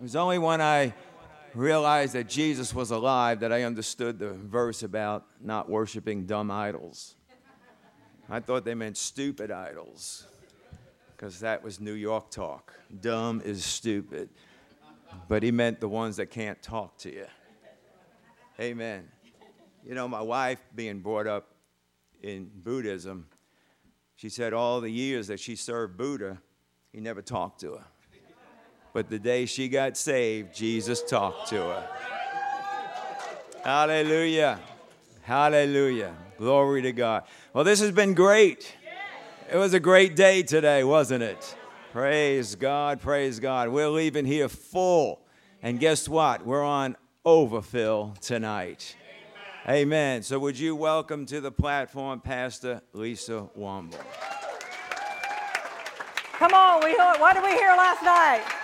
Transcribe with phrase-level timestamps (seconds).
[0.00, 0.94] It was only when I
[1.54, 7.16] realized that Jesus was alive that I understood the verse about not worshiping dumb idols.
[8.30, 10.26] I thought they meant stupid idols
[11.14, 12.72] because that was New York talk.
[13.02, 14.30] Dumb is stupid.
[15.28, 17.26] But he meant the ones that can't talk to you.
[18.58, 19.06] Amen.
[19.86, 21.48] You know, my wife, being brought up
[22.22, 23.26] in Buddhism,
[24.16, 26.40] she said all the years that she served Buddha,
[26.90, 27.84] he never talked to her.
[28.92, 31.88] But the day she got saved, Jesus talked to her.
[33.64, 34.58] Hallelujah.
[35.22, 36.14] Hallelujah.
[36.38, 37.24] Glory to God.
[37.52, 38.74] Well, this has been great.
[39.52, 41.56] It was a great day today, wasn't it?
[41.92, 43.00] Praise God.
[43.00, 43.68] Praise God.
[43.68, 45.20] We're leaving here full.
[45.62, 46.46] And guess what?
[46.46, 48.96] We're on overfill tonight.
[49.68, 50.22] Amen.
[50.22, 54.00] So, would you welcome to the platform Pastor Lisa Womble?
[56.38, 58.59] Come on, we what did we hear last night?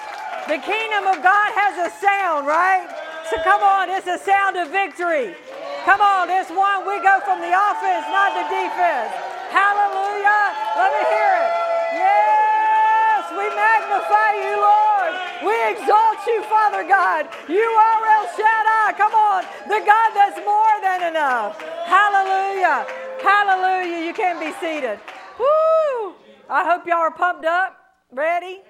[0.47, 2.87] The kingdom of God has a sound, right?
[3.31, 5.35] So come on, it's a sound of victory.
[5.83, 9.11] Come on, this one we go from the offense, not the defense.
[9.51, 10.43] Hallelujah.
[10.79, 11.51] Let me hear it.
[11.99, 15.13] Yes, we magnify you, Lord.
[15.51, 17.27] We exalt you, Father God.
[17.51, 18.95] You are El Shaddai.
[18.95, 21.59] Come on, the God that's more than enough.
[21.91, 22.87] Hallelujah.
[23.19, 23.99] Hallelujah.
[24.07, 25.03] You can be seated.
[25.43, 26.15] Woo!
[26.49, 27.75] I hope y'all are pumped up.
[28.13, 28.63] Ready?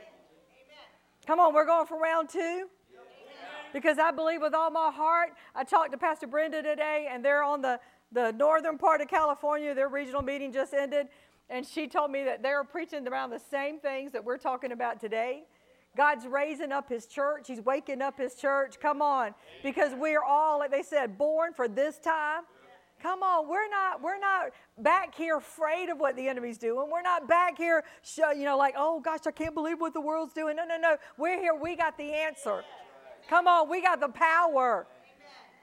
[1.27, 2.69] Come on, we're going for round two.
[3.73, 5.31] Because I believe with all my heart.
[5.55, 7.81] I talked to Pastor Brenda today, and they're on the,
[8.13, 9.75] the northern part of California.
[9.75, 11.09] Their regional meeting just ended.
[11.51, 15.01] And she told me that they're preaching around the same things that we're talking about
[15.01, 15.45] today.
[15.97, 17.49] God's raising up his church.
[17.49, 18.79] He's waking up his church.
[18.81, 19.35] Come on.
[19.65, 22.43] Because we're all, like they said, born for this time.
[23.07, 26.91] Come on, we're not we're not back here afraid of what the enemy's doing.
[26.91, 27.85] We're not back here,
[28.17, 30.57] you know, like oh gosh, I can't believe what the world's doing.
[30.57, 30.97] No, no, no.
[31.17, 31.55] We're here.
[31.55, 32.65] We got the answer.
[33.31, 34.89] Come on, we got the power.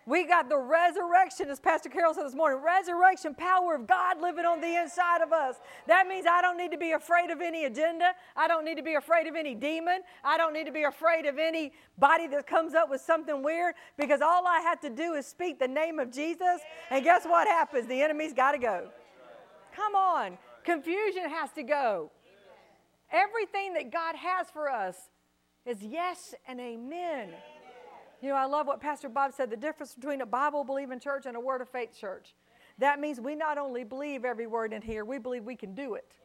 [0.05, 4.45] We got the resurrection, as Pastor Carol said this morning resurrection power of God living
[4.45, 5.55] on the inside of us.
[5.87, 8.13] That means I don't need to be afraid of any agenda.
[8.35, 10.01] I don't need to be afraid of any demon.
[10.23, 14.21] I don't need to be afraid of anybody that comes up with something weird because
[14.21, 16.59] all I have to do is speak the name of Jesus.
[16.89, 17.87] And guess what happens?
[17.87, 18.89] The enemy's got to go.
[19.73, 20.37] Come on.
[20.65, 22.11] Confusion has to go.
[23.09, 24.97] Everything that God has for us
[25.65, 27.29] is yes and amen.
[28.23, 31.25] You know, I love what Pastor Bob said the difference between a Bible believing church
[31.25, 32.33] and a Word of Faith church.
[32.79, 35.95] That means we not only believe every word in here, we believe we can do
[35.95, 36.15] it.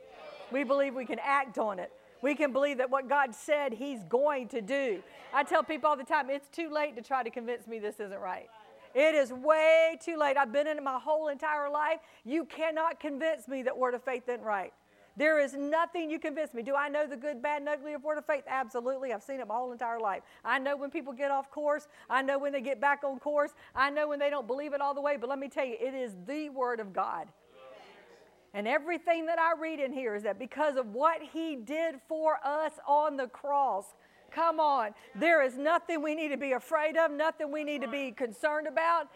[0.53, 1.91] We believe we can act on it.
[2.23, 5.03] We can believe that what God said He's going to do.
[5.35, 7.99] I tell people all the time, it's too late to try to convince me this
[7.99, 8.49] isn't right.
[8.95, 10.37] It is way too late.
[10.37, 11.99] I've been in it my whole entire life.
[12.25, 14.73] You cannot convince me that Word of Faith isn't right.
[15.19, 16.63] There is nothing you convince me.
[16.63, 18.45] Do I know the good, bad, and ugly of Word of Faith?
[18.47, 19.13] Absolutely.
[19.13, 20.23] I've seen it my whole entire life.
[20.45, 21.89] I know when people get off course.
[22.09, 23.51] I know when they get back on course.
[23.75, 25.17] I know when they don't believe it all the way.
[25.17, 27.27] But let me tell you, it is the Word of God.
[28.55, 32.39] And everything that I read in here is that because of what He did for
[32.45, 33.87] us on the cross,
[34.31, 37.89] come on, there is nothing we need to be afraid of, nothing we need to
[37.89, 39.09] be concerned about.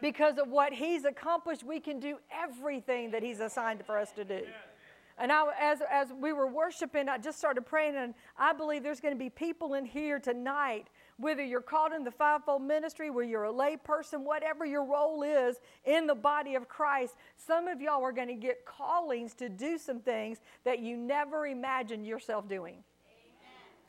[0.00, 4.24] Because of what He's accomplished, we can do everything that He's assigned for us to
[4.24, 4.40] do.
[5.20, 9.00] And I, as, as we were worshiping, I just started praying, and I believe there's
[9.00, 10.86] going to be people in here tonight,
[11.18, 15.22] whether you're called in the fivefold ministry, where you're a lay person, whatever your role
[15.22, 19.50] is in the body of Christ, some of y'all are going to get callings to
[19.50, 22.76] do some things that you never imagined yourself doing.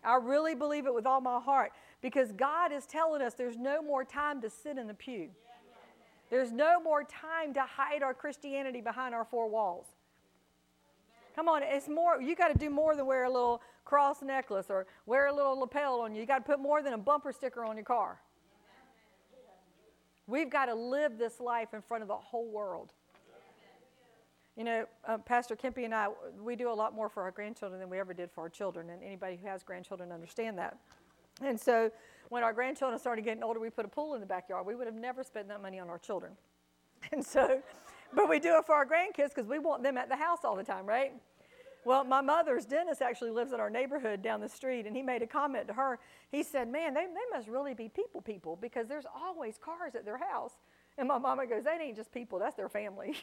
[0.03, 1.72] I really believe it with all my heart
[2.02, 5.30] because God is telling us there's no more time to sit in the pew.
[6.30, 9.86] There's no more time to hide our Christianity behind our four walls.
[11.36, 14.68] Come on, it's more, you got to do more than wear a little cross necklace
[14.69, 16.22] or wear a little lapel on you.
[16.22, 18.19] You got to put more than a bumper sticker on your car.
[20.28, 22.94] We've got to live this life in front of the whole world.
[24.58, 26.09] You know, uh, Pastor Kempy and I,
[26.41, 28.90] we do a lot more for our grandchildren than we ever did for our children,
[28.90, 30.78] and anybody who has grandchildren understand that.
[31.41, 31.90] And so,
[32.29, 34.66] when our grandchildren started getting older, we put a pool in the backyard.
[34.66, 36.34] We would have never spent that money on our children.
[37.11, 37.64] And so,
[38.16, 40.55] but we do it for our grandkids because we want them at the house all
[40.55, 41.13] the time, right?
[41.84, 45.23] Well, my mother's dentist actually lives in our neighborhood down the street, and he made
[45.23, 45.99] a comment to her.
[46.31, 50.05] He said, Man, they, they must really be people people because there's always cars at
[50.05, 50.53] their house.
[50.97, 53.16] And my mama goes, That ain't just people, that's their family.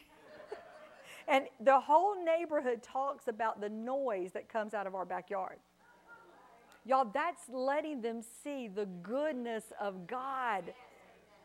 [1.27, 5.57] and the whole neighborhood talks about the noise that comes out of our backyard.
[6.85, 10.73] Y'all, that's letting them see the goodness of God.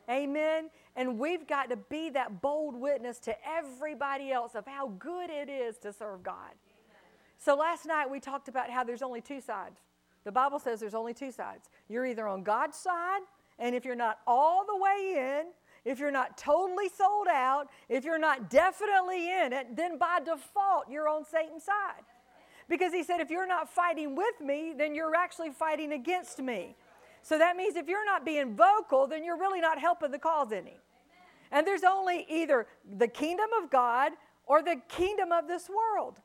[0.09, 0.71] Amen.
[0.97, 5.49] And we've got to be that bold witness to everybody else of how good it
[5.49, 6.53] is to serve God.
[7.39, 9.81] So last night we talked about how there's only two sides
[10.25, 11.69] The Bible says there's only two sides.
[11.89, 13.21] You're either on God's side,
[13.59, 15.47] and if you're not all the way in,
[15.85, 20.91] if you're not totally sold out, if you're not definitely in it, then by default
[20.91, 22.05] you're on Satan's side.
[22.69, 26.75] Because he said, if you're not fighting with me, then you're actually fighting against me.
[27.25, 30.53] So that means if you're not being vocal, then you're really not helping the cause
[30.53, 30.77] any.
[31.51, 32.67] And there's only either
[32.99, 34.13] the kingdom of God
[34.45, 36.21] or the kingdom of this world.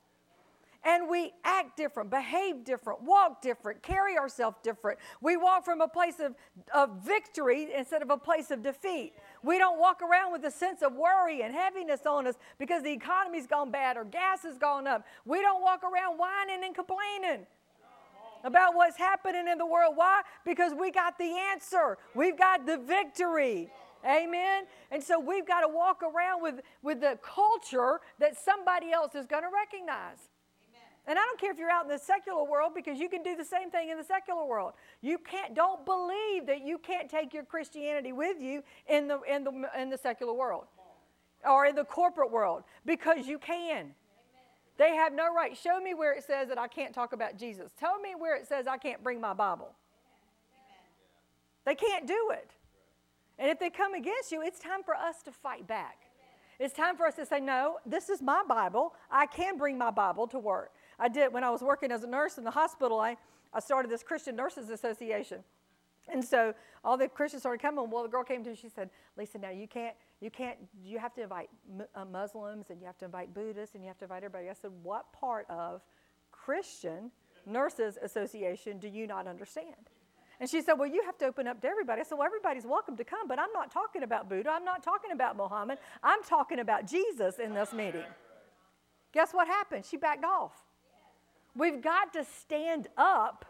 [0.83, 4.99] And we act different, behave different, walk different, carry ourselves different.
[5.21, 6.35] We walk from a place of,
[6.73, 9.13] of victory instead of a place of defeat.
[9.41, 12.91] We don't walk around with a sense of worry and heaviness on us because the
[12.91, 15.05] economy's gone bad or gas has gone up.
[15.25, 17.45] We don't walk around whining and complaining
[18.43, 19.93] about what's happening in the world.
[19.95, 20.21] Why?
[20.45, 23.69] Because we got the answer, we've got the victory.
[24.05, 24.63] Amen.
[24.91, 29.25] And so we've got to walk around with, with the culture that somebody else is
[29.25, 30.29] going to recognize.
[31.05, 33.35] And I don't care if you're out in the secular world because you can do
[33.35, 34.73] the same thing in the secular world.
[35.01, 39.43] You can't don't believe that you can't take your Christianity with you in the in
[39.43, 40.65] the in the secular world
[41.47, 43.95] or in the corporate world because you can.
[44.79, 45.55] They have no right.
[45.57, 47.73] Show me where it says that I can't talk about Jesus.
[47.77, 49.75] Tell me where it says I can't bring my Bible.
[51.65, 52.49] They can't do it.
[53.37, 55.97] And if they come against you, it's time for us to fight back.
[56.59, 58.93] It's time for us to say, no, this is my Bible.
[59.11, 60.71] I can bring my Bible to work.
[60.97, 63.01] I did when I was working as a nurse in the hospital.
[63.01, 63.17] I,
[63.53, 65.43] I started this Christian Nurses Association.
[66.11, 66.53] And so
[66.83, 67.89] all the Christians started coming.
[67.89, 68.55] Well, the girl came to me.
[68.55, 71.49] She said, "Lisa, now you can't, you can't, you have to invite
[71.95, 74.53] uh, Muslims and you have to invite Buddhists and you have to invite everybody." I
[74.53, 75.81] said, "What part of
[76.31, 77.11] Christian
[77.45, 79.89] Nurses Association do you not understand?"
[80.39, 81.99] And she said, Well, you have to open up to everybody.
[81.99, 84.49] I said, Well, everybody's welcome to come, but I'm not talking about Buddha.
[84.49, 85.79] I'm not talking about Muhammad.
[86.01, 88.05] I'm talking about Jesus in this meeting.
[89.11, 89.85] Guess what happened?
[89.85, 90.53] She backed off.
[91.55, 93.45] We've got to stand up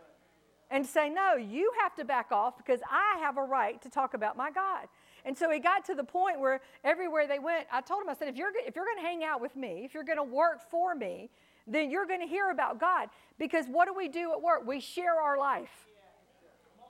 [0.71, 4.13] and say, no, you have to back off because I have a right to talk
[4.13, 4.87] about my God.
[5.25, 8.13] And so he got to the point where everywhere they went, I told him, I
[8.13, 10.23] said, if you're, if you're going to hang out with me, if you're going to
[10.23, 11.29] work for me,
[11.67, 13.09] then you're going to hear about God.
[13.37, 14.65] Because what do we do at work?
[14.65, 15.69] We share our life.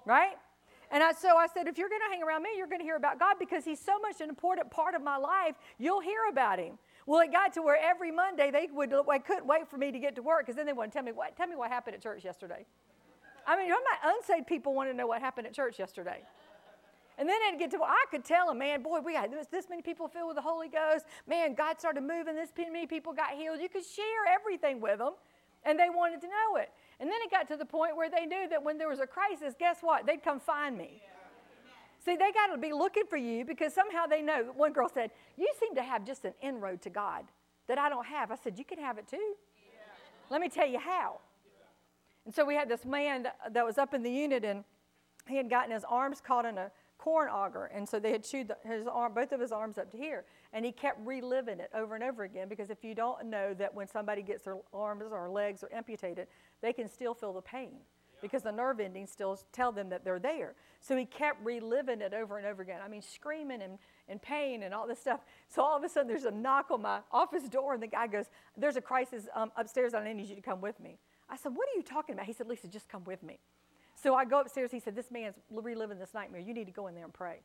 [0.06, 0.36] Right?
[0.92, 2.86] And I, so I said, if you're going to hang around me, you're going to
[2.86, 6.22] hear about God because He's so much an important part of my life, you'll hear
[6.30, 6.80] about Him.
[7.06, 10.00] Well, it got to where every Monday they would I couldn't wait for me to
[10.00, 12.04] get to work because then they to tell me what tell me what happened at
[12.04, 12.66] church yesterday.
[13.50, 16.22] I mean, my unsaved people want to know what happened at church yesterday.
[17.18, 19.48] And then it'd get to where I could tell them, man, boy, we got this,
[19.48, 21.06] this many people filled with the Holy Ghost.
[21.28, 22.36] Man, God started moving.
[22.36, 23.60] This many people got healed.
[23.60, 25.14] You could share everything with them,
[25.66, 26.70] and they wanted to know it.
[27.00, 29.08] And then it got to the point where they knew that when there was a
[29.08, 30.06] crisis, guess what?
[30.06, 31.02] They'd come find me.
[32.06, 34.54] See, they got to be looking for you because somehow they know.
[34.56, 37.26] One girl said, You seem to have just an inroad to God
[37.68, 38.32] that I don't have.
[38.32, 39.34] I said, You can have it too.
[39.58, 39.80] Yeah.
[40.30, 41.20] Let me tell you how.
[42.30, 44.64] And so we had this man that, was up in the unit and
[45.28, 47.66] he had gotten his arms caught in a corn auger.
[47.74, 50.26] And so they had chewed the, his arm, both of his arms up to here.
[50.54, 53.74] And he kept reliving it over and over again because if you don't know that
[53.74, 56.28] when somebody gets their arms or legs or amputated,
[56.62, 57.78] they can still feel the pain
[58.22, 60.54] because the nerve endings still tell them that they're there.
[60.82, 62.80] So he kept reliving it over and over again.
[62.86, 65.22] I mean, screaming and, and pain and all this stuff.
[65.48, 68.06] So all of a sudden, there's a knock on my office door, and the guy
[68.06, 71.00] goes, There's a crisis um, upstairs, and I need you to come with me.
[71.30, 72.26] I said, What are you talking about?
[72.26, 73.40] He said, Lisa, just come with me.
[73.96, 74.72] So I go upstairs.
[74.72, 76.42] He said, This man's reliving this nightmare.
[76.42, 77.40] You need to go in there and pray.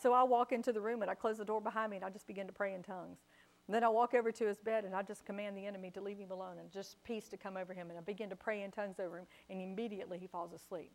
[0.00, 2.10] So I walk into the room and I close the door behind me and I
[2.10, 3.18] just begin to pray in tongues.
[3.66, 6.00] And then I walk over to his bed and I just command the enemy to
[6.00, 7.90] leave him alone and just peace to come over him.
[7.90, 10.90] And I begin to pray in tongues over him, and immediately he falls asleep.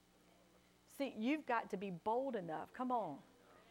[0.98, 3.18] See, you've got to be bold enough, come on,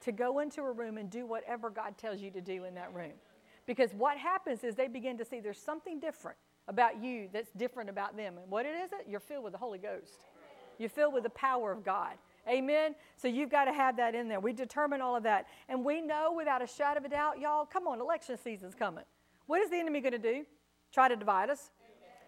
[0.03, 2.95] to go into a room and do whatever God tells you to do in that
[2.95, 3.13] room.
[3.67, 7.91] Because what happens is they begin to see there's something different about you that's different
[7.91, 8.39] about them.
[8.39, 9.07] And what it is it?
[9.09, 10.21] You're filled with the Holy Ghost.
[10.79, 12.15] You're filled with the power of God.
[12.49, 12.95] Amen.
[13.17, 14.41] So you've got to have that in there.
[14.41, 15.47] We determine all of that.
[15.69, 19.05] And we know without a shadow of a doubt, y'all, come on, election season's coming.
[19.47, 20.45] What is the enemy going to do?
[20.93, 21.71] Try to divide us,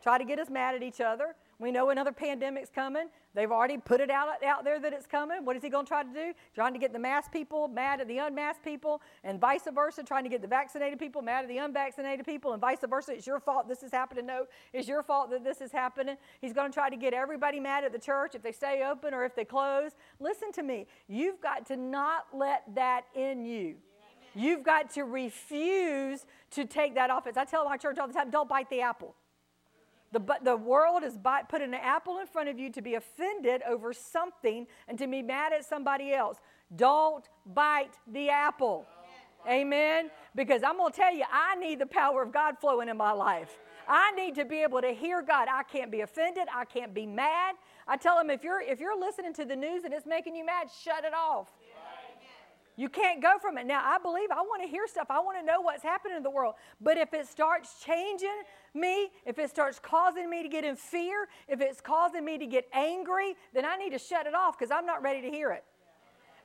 [0.02, 3.08] try to get us mad at each other, we know another pandemic's coming.
[3.34, 5.44] They've already put it out, out there that it's coming.
[5.44, 6.32] What is he going to try to do?
[6.54, 10.25] Trying to get the masked people mad at the unmasked people, and vice versa, trying
[10.25, 13.12] to get the vaccinated people mad at the unvaccinated people, and vice versa.
[13.12, 14.26] It's your fault this is happening.
[14.26, 16.16] No, it's your fault that this is happening.
[16.40, 19.14] He's going to try to get everybody mad at the church if they stay open
[19.14, 19.92] or if they close.
[20.20, 20.86] Listen to me.
[21.08, 23.76] You've got to not let that in you.
[24.34, 27.38] You've got to refuse to take that offense.
[27.38, 29.14] I tell my church all the time don't bite the apple.
[30.16, 33.61] The, the world is by, putting an apple in front of you to be offended
[33.68, 36.38] over something and to be mad at somebody else.
[36.75, 38.87] Don't bite the apple.
[39.46, 40.11] Amen.
[40.35, 43.12] Because I'm going to tell you, I need the power of God flowing in my
[43.12, 43.58] life.
[43.87, 45.49] I need to be able to hear God.
[45.52, 46.49] I can't be offended.
[46.52, 47.56] I can't be mad.
[47.87, 50.44] I tell them if you're if you're listening to the news and it's making you
[50.44, 51.52] mad, shut it off.
[52.76, 53.66] You can't go from it.
[53.66, 55.06] Now, I believe I want to hear stuff.
[55.09, 56.54] I want to know what's happening in the world.
[56.80, 58.42] But if it starts changing
[58.75, 62.47] me, if it starts causing me to get in fear, if it's causing me to
[62.47, 65.52] get angry, then I need to shut it off because I'm not ready to hear
[65.52, 65.64] it.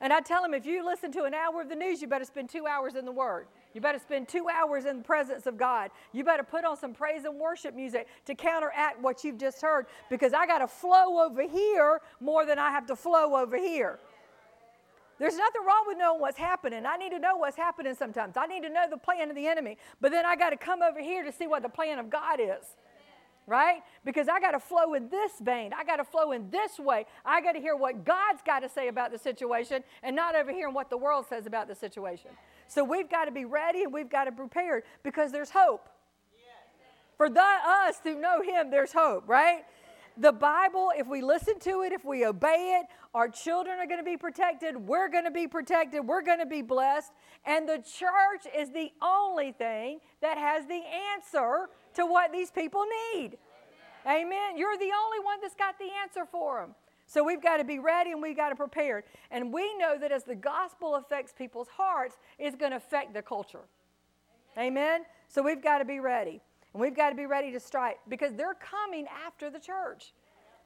[0.00, 2.24] And I tell them if you listen to an hour of the news, you better
[2.24, 3.46] spend two hours in the Word.
[3.72, 5.90] You better spend two hours in the presence of God.
[6.12, 9.86] You better put on some praise and worship music to counteract what you've just heard
[10.10, 14.00] because I got to flow over here more than I have to flow over here.
[15.18, 16.84] There's nothing wrong with knowing what's happening.
[16.86, 18.36] I need to know what's happening sometimes.
[18.36, 19.78] I need to know the plan of the enemy.
[20.00, 22.40] But then I got to come over here to see what the plan of God
[22.40, 22.76] is.
[23.46, 23.82] Right?
[24.04, 25.72] Because I got to flow in this vein.
[25.76, 27.06] I got to flow in this way.
[27.24, 30.52] I got to hear what God's got to say about the situation and not over
[30.52, 32.30] hearing what the world says about the situation.
[32.68, 35.88] So we've got to be ready and we've got to be prepared because there's hope.
[37.16, 39.64] For the, us who know Him, there's hope, right?
[40.18, 43.98] The Bible, if we listen to it, if we obey it, our children are going
[43.98, 44.76] to be protected.
[44.76, 46.06] We're going to be protected.
[46.06, 47.12] We're going to be blessed.
[47.46, 50.82] And the church is the only thing that has the
[51.14, 53.38] answer to what these people need.
[54.06, 54.56] Amen.
[54.56, 56.74] You're the only one that's got the answer for them.
[57.06, 59.04] So we've got to be ready and we've got to prepare.
[59.30, 63.22] And we know that as the gospel affects people's hearts, it's going to affect the
[63.22, 63.66] culture.
[64.58, 65.02] Amen.
[65.28, 66.40] So we've got to be ready.
[66.72, 70.12] And we've got to be ready to strike because they're coming after the church.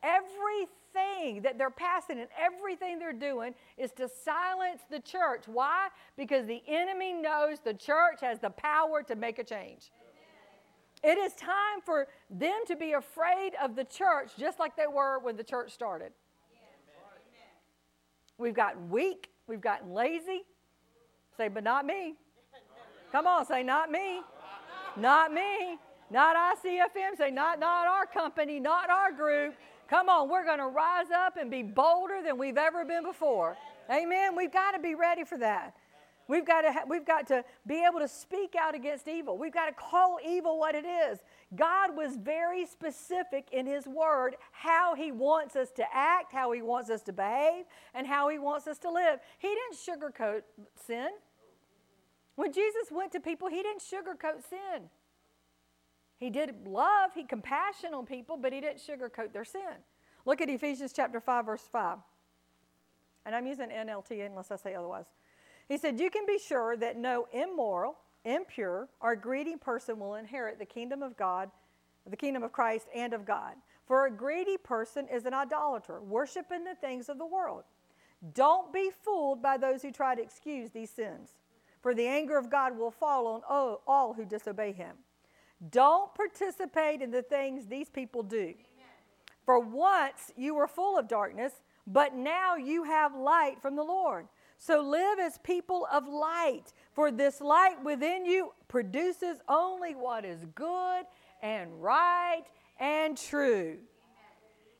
[0.03, 5.45] Everything that they're passing and everything they're doing is to silence the church.
[5.47, 5.89] Why?
[6.17, 9.91] Because the enemy knows the church has the power to make a change.
[11.03, 15.19] It is time for them to be afraid of the church just like they were
[15.19, 16.13] when the church started.
[18.39, 20.43] We've gotten weak, we've gotten lazy.
[21.37, 22.15] Say, but not me.
[23.13, 24.21] Come on, say, not me.
[24.97, 25.79] Not me.
[26.11, 27.17] Not ICFM.
[27.19, 29.55] Say, not, not our company, not our group.
[29.89, 33.57] Come on, we're going to rise up and be bolder than we've ever been before.
[33.91, 34.37] Amen.
[34.37, 35.75] We've got to be ready for that.
[36.29, 39.39] We've got, to we've got to be able to speak out against evil.
[39.39, 41.21] We've got to call evil what it is.
[41.55, 46.63] God was very specific in His Word how He wants us to act, how He
[46.63, 49.21] wants us to behave, and how He wants us to live.
[49.39, 50.43] He didn't sugarcoat
[50.85, 51.11] sin.
[52.35, 54.91] When Jesus went to people, He didn't sugarcoat sin.
[56.19, 59.85] He did love, he compassion on people, but he didn't sugarcoat their sin.
[60.25, 61.99] Look at Ephesians chapter 5, verse 5.
[63.27, 65.07] And I'm using NLT unless I say otherwise.
[65.69, 70.59] He said, You can be sure that no immoral, impure, or greedy person will inherit
[70.59, 71.51] the kingdom of God,
[72.09, 73.55] the kingdom of Christ, and of God.
[73.87, 77.65] For a greedy person is an idolater, worshiping the things of the world.
[78.35, 81.35] Don't be fooled by those who try to excuse these sins,
[81.83, 83.43] for the anger of God will fall on
[83.87, 84.97] all who disobey him.
[85.71, 88.55] Don't participate in the things these people do.
[89.45, 91.53] For once you were full of darkness,
[91.87, 94.27] but now you have light from the Lord.
[94.59, 100.45] So live as people of light, for this light within you produces only what is
[100.55, 101.05] good
[101.43, 102.45] and right
[102.81, 103.79] and true.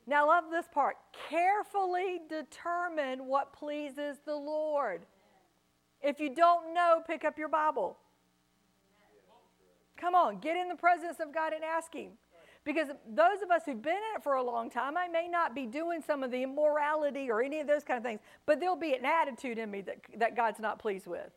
[0.05, 0.95] Now, love this part.
[1.29, 5.05] Carefully determine what pleases the Lord.
[6.01, 7.97] If you don't know, pick up your Bible.
[9.97, 12.11] Come on, get in the presence of God and ask Him.
[12.63, 15.55] Because those of us who've been in it for a long time, I may not
[15.55, 18.75] be doing some of the immorality or any of those kind of things, but there'll
[18.75, 21.29] be an attitude in me that, that God's not pleased with.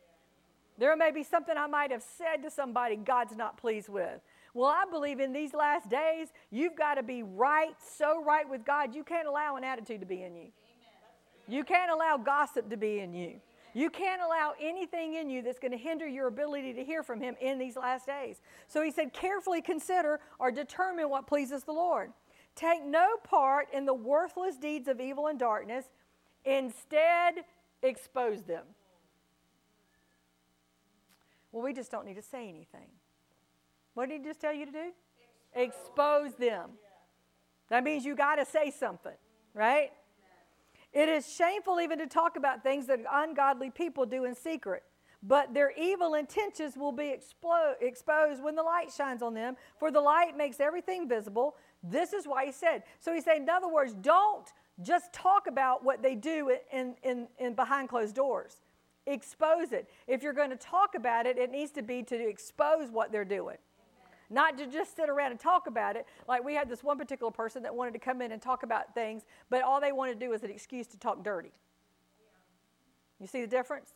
[0.77, 4.19] There may be something I might have said to somebody God's not pleased with.
[4.53, 8.65] Well, I believe in these last days, you've got to be right, so right with
[8.65, 10.47] God, you can't allow an attitude to be in you.
[11.47, 13.39] You can't allow gossip to be in you.
[13.73, 17.21] You can't allow anything in you that's going to hinder your ability to hear from
[17.21, 18.41] Him in these last days.
[18.67, 22.11] So He said, carefully consider or determine what pleases the Lord.
[22.55, 25.85] Take no part in the worthless deeds of evil and darkness,
[26.43, 27.45] instead,
[27.81, 28.63] expose them.
[31.51, 32.87] Well, we just don't need to say anything.
[33.93, 34.91] What did He just tell you to do?
[35.53, 36.69] Expose, expose them.
[37.69, 39.15] That means you got to say something,
[39.53, 39.91] right?
[40.93, 44.83] It is shameful even to talk about things that ungodly people do in secret.
[45.23, 50.01] But their evil intentions will be exposed when the light shines on them, for the
[50.01, 51.55] light makes everything visible.
[51.83, 52.83] This is why he said.
[52.99, 57.27] So he said, in other words, don't just talk about what they do in, in,
[57.37, 58.61] in behind closed doors.
[59.05, 59.89] Expose it.
[60.07, 63.23] If you're going to talk about it, it needs to be to expose what they're
[63.23, 63.57] doing
[64.31, 66.05] not to just sit around and talk about it.
[66.27, 68.93] Like we had this one particular person that wanted to come in and talk about
[68.93, 71.51] things, but all they wanted to do was an excuse to talk dirty.
[73.19, 73.93] You see the difference?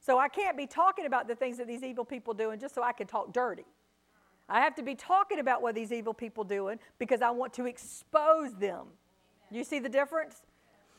[0.00, 2.74] So I can't be talking about the things that these evil people do and just
[2.74, 3.64] so I can talk dirty.
[4.48, 7.66] I have to be talking about what these evil people doing because I want to
[7.66, 8.86] expose them.
[9.50, 10.42] You see the difference?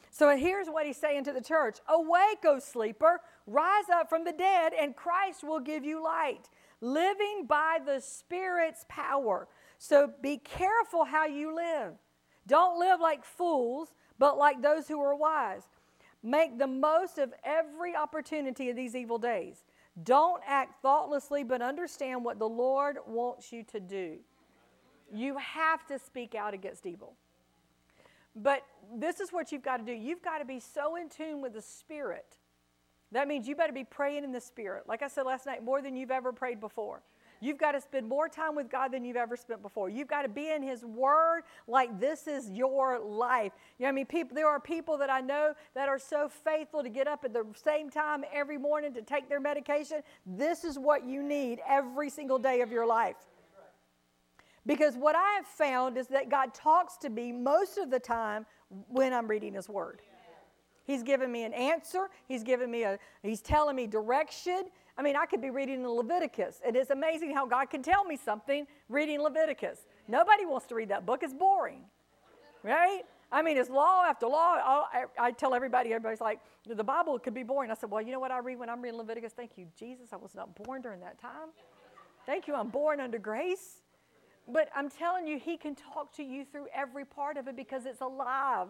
[0.10, 4.32] So here's what he's saying to the church Awake, O sleeper, rise up from the
[4.32, 6.50] dead, and Christ will give you light,
[6.82, 9.48] living by the Spirit's power.
[9.78, 11.94] So be careful how you live.
[12.48, 13.90] Don't live like fools,
[14.20, 15.64] but like those who are wise.
[16.24, 19.64] Make the most of every opportunity of these evil days.
[20.04, 24.18] Don't act thoughtlessly, but understand what the Lord wants you to do.
[25.14, 27.14] You have to speak out against evil.
[28.36, 28.64] But
[28.94, 29.94] this is what you've got to do.
[29.94, 32.38] You've got to be so in tune with the Spirit.
[33.12, 34.84] That means you better be praying in the Spirit.
[34.88, 37.02] Like I said last night, more than you've ever prayed before.
[37.42, 39.90] You've got to spend more time with God than you've ever spent before.
[39.90, 43.52] You've got to be in His Word like this is your life.
[43.78, 44.36] You know, I mean, people.
[44.36, 47.46] There are people that I know that are so faithful to get up at the
[47.64, 50.02] same time every morning to take their medication.
[50.26, 53.18] This is what you need every single day of your life.
[54.66, 58.46] Because what I have found is that God talks to me most of the time
[58.88, 60.02] when I'm reading His Word.
[60.86, 62.10] He's giving me an answer.
[62.28, 63.00] He's giving me a.
[63.24, 64.66] He's telling me direction.
[64.98, 66.62] I mean, I could be reading in Leviticus.
[66.66, 69.80] It is amazing how God can tell me something reading Leviticus.
[70.08, 71.82] Nobody wants to read that book, it's boring,
[72.64, 73.02] right?
[73.32, 74.56] I mean, it's law after law.
[74.94, 77.72] I, I tell everybody, everybody's like, the Bible could be boring.
[77.72, 79.34] I said, well, you know what I read when I'm reading Leviticus?
[79.34, 80.14] Thank you, Jesus.
[80.14, 81.50] I was not born during that time.
[82.26, 83.82] Thank you, I'm born under grace.
[84.48, 87.86] But I'm telling you, He can talk to you through every part of it because
[87.86, 88.68] it's alive.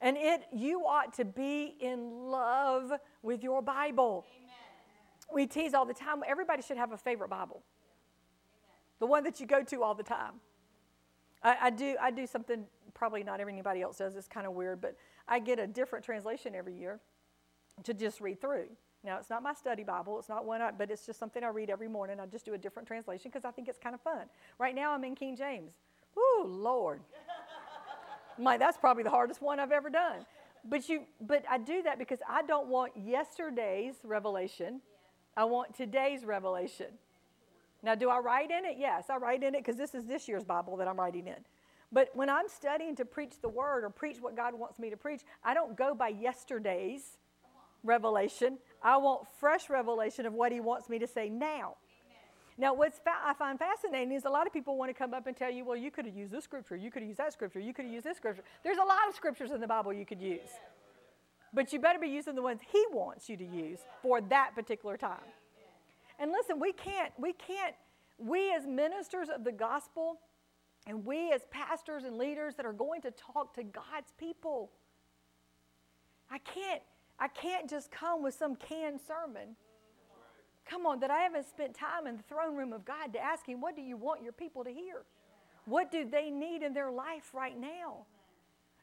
[0.00, 4.26] And it, you ought to be in love with your Bible.
[4.36, 4.46] Amen
[5.32, 6.22] we tease all the time.
[6.26, 7.62] Everybody should have a favorite Bible,
[8.98, 10.34] the one that you go to all the time.
[11.42, 11.96] I, I do.
[12.00, 14.16] I do something probably not anybody else does.
[14.16, 14.96] It's kind of weird, but
[15.28, 17.00] I get a different translation every year
[17.84, 18.68] to just read through.
[19.04, 20.18] Now, it's not my study Bible.
[20.18, 22.18] It's not one, I, but it's just something I read every morning.
[22.18, 24.26] I just do a different translation because I think it's kind of fun.
[24.58, 25.74] Right now, I'm in King James.
[26.16, 27.00] Woo, Lord.
[28.38, 30.26] My, that's probably the hardest one I've ever done.
[30.64, 34.80] But you, but I do that because I don't want yesterday's revelation
[35.36, 36.86] I want today's revelation.
[37.82, 38.76] Now, do I write in it?
[38.78, 41.36] Yes, I write in it because this is this year's Bible that I'm writing in.
[41.92, 44.96] But when I'm studying to preach the word or preach what God wants me to
[44.96, 47.18] preach, I don't go by yesterday's
[47.84, 48.58] revelation.
[48.82, 51.76] I want fresh revelation of what He wants me to say now.
[52.58, 55.26] Now, what fa- I find fascinating is a lot of people want to come up
[55.26, 57.32] and tell you, well, you could have used this scripture, you could have used that
[57.32, 58.42] scripture, you could have used this scripture.
[58.64, 60.48] There's a lot of scriptures in the Bible you could use.
[61.52, 64.96] But you better be using the ones He wants you to use for that particular
[64.96, 65.20] time.
[66.18, 67.74] And listen, we can't, we can't,
[68.18, 70.18] we as ministers of the gospel
[70.86, 74.70] and we as pastors and leaders that are going to talk to God's people,
[76.30, 76.82] I can't,
[77.18, 79.56] I can't just come with some canned sermon.
[80.68, 83.46] Come on, that I haven't spent time in the throne room of God to ask
[83.46, 85.02] Him, what do you want your people to hear?
[85.64, 88.06] What do they need in their life right now?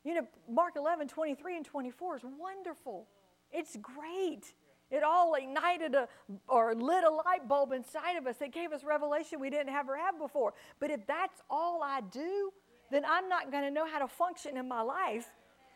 [0.03, 3.07] You know, Mark 11, 23 and 24 is wonderful.
[3.51, 4.53] It's great.
[4.91, 6.07] It all ignited a,
[6.47, 8.35] or lit a light bulb inside of us.
[8.41, 10.53] It gave us revelation we didn't ever have before.
[10.79, 12.51] But if that's all I do,
[12.91, 15.27] then I'm not going to know how to function in my life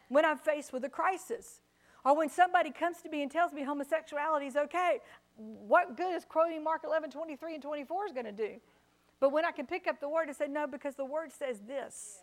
[0.09, 1.61] when I'm faced with a crisis.
[2.05, 4.99] Or when somebody comes to me and tells me homosexuality is okay,
[5.37, 8.55] what good is quoting Mark 11, 23 and 24 is going to do?
[9.19, 11.61] But when I can pick up the word and say, no, because the word says
[11.67, 12.19] this.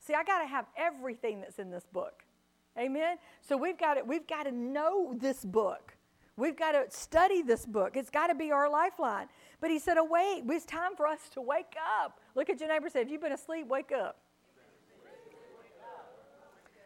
[0.00, 2.24] See, I got to have everything that's in this book.
[2.78, 3.16] Amen.
[3.40, 5.94] So we've got to, we've got to know this book.
[6.36, 7.96] We've got to study this book.
[7.96, 9.28] It's got to be our lifeline.
[9.60, 12.70] But he said, "Oh wait, it's time for us to wake up." Look at your
[12.70, 12.88] neighbor.
[12.88, 14.18] Say, "If you've been asleep, wake up."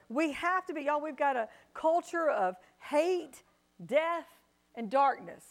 [0.08, 1.00] We have to be, y'all.
[1.00, 3.42] We've got a culture of hate,
[3.84, 4.26] death,
[4.76, 5.44] and darkness.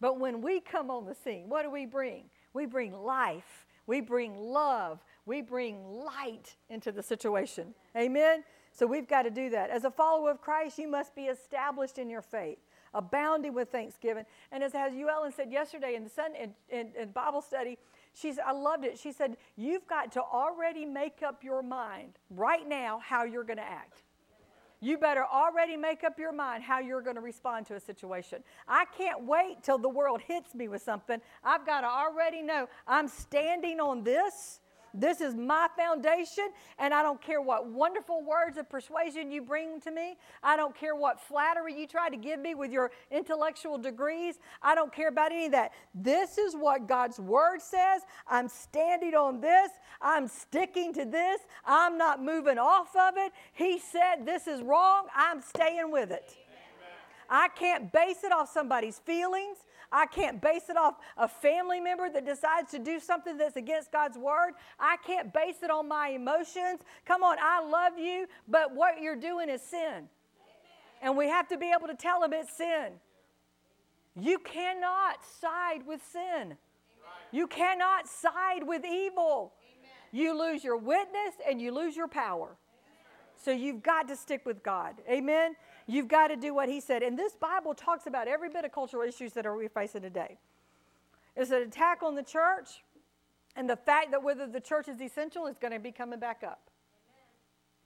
[0.00, 2.24] But when we come on the scene, what do we bring?
[2.52, 3.66] We bring life.
[3.86, 7.74] We bring love we bring light into the situation.
[7.96, 8.44] Amen?
[8.72, 9.70] So we've got to do that.
[9.70, 12.58] As a follower of Christ, you must be established in your faith,
[12.94, 14.24] abounding with thanksgiving.
[14.52, 17.76] And as, as Ellen said yesterday in the sun, in, in, in Bible study,
[18.14, 18.98] she's, I loved it.
[18.98, 23.58] She said, You've got to already make up your mind right now how you're going
[23.58, 24.02] to act.
[24.86, 28.44] You better already make up your mind how you're going to respond to a situation.
[28.68, 31.20] I can't wait till the world hits me with something.
[31.42, 34.60] I've got to already know I'm standing on this
[34.98, 39.80] this is my foundation, and I don't care what wonderful words of persuasion you bring
[39.82, 40.16] to me.
[40.42, 44.38] I don't care what flattery you try to give me with your intellectual degrees.
[44.62, 45.72] I don't care about any of that.
[45.94, 48.02] This is what God's word says.
[48.26, 49.70] I'm standing on this.
[50.00, 51.40] I'm sticking to this.
[51.64, 53.32] I'm not moving off of it.
[53.52, 55.06] He said this is wrong.
[55.14, 56.36] I'm staying with it.
[57.28, 59.58] I can't base it off somebody's feelings.
[59.96, 63.90] I can't base it off a family member that decides to do something that's against
[63.90, 64.52] God's word.
[64.78, 66.80] I can't base it on my emotions.
[67.06, 70.10] Come on, I love you, but what you're doing is sin.
[71.00, 72.92] And we have to be able to tell them it's sin.
[74.20, 76.58] You cannot side with sin.
[77.32, 79.54] You cannot side with evil.
[80.12, 82.58] You lose your witness and you lose your power.
[83.42, 84.96] So you've got to stick with God.
[85.08, 85.56] Amen.
[85.86, 87.02] You've got to do what He said.
[87.02, 90.38] And this Bible talks about every bit of cultural issues that are we facing today.
[91.36, 92.82] It's an attack on the church,
[93.54, 96.42] and the fact that whether the church is essential is going to be coming back
[96.42, 96.70] up.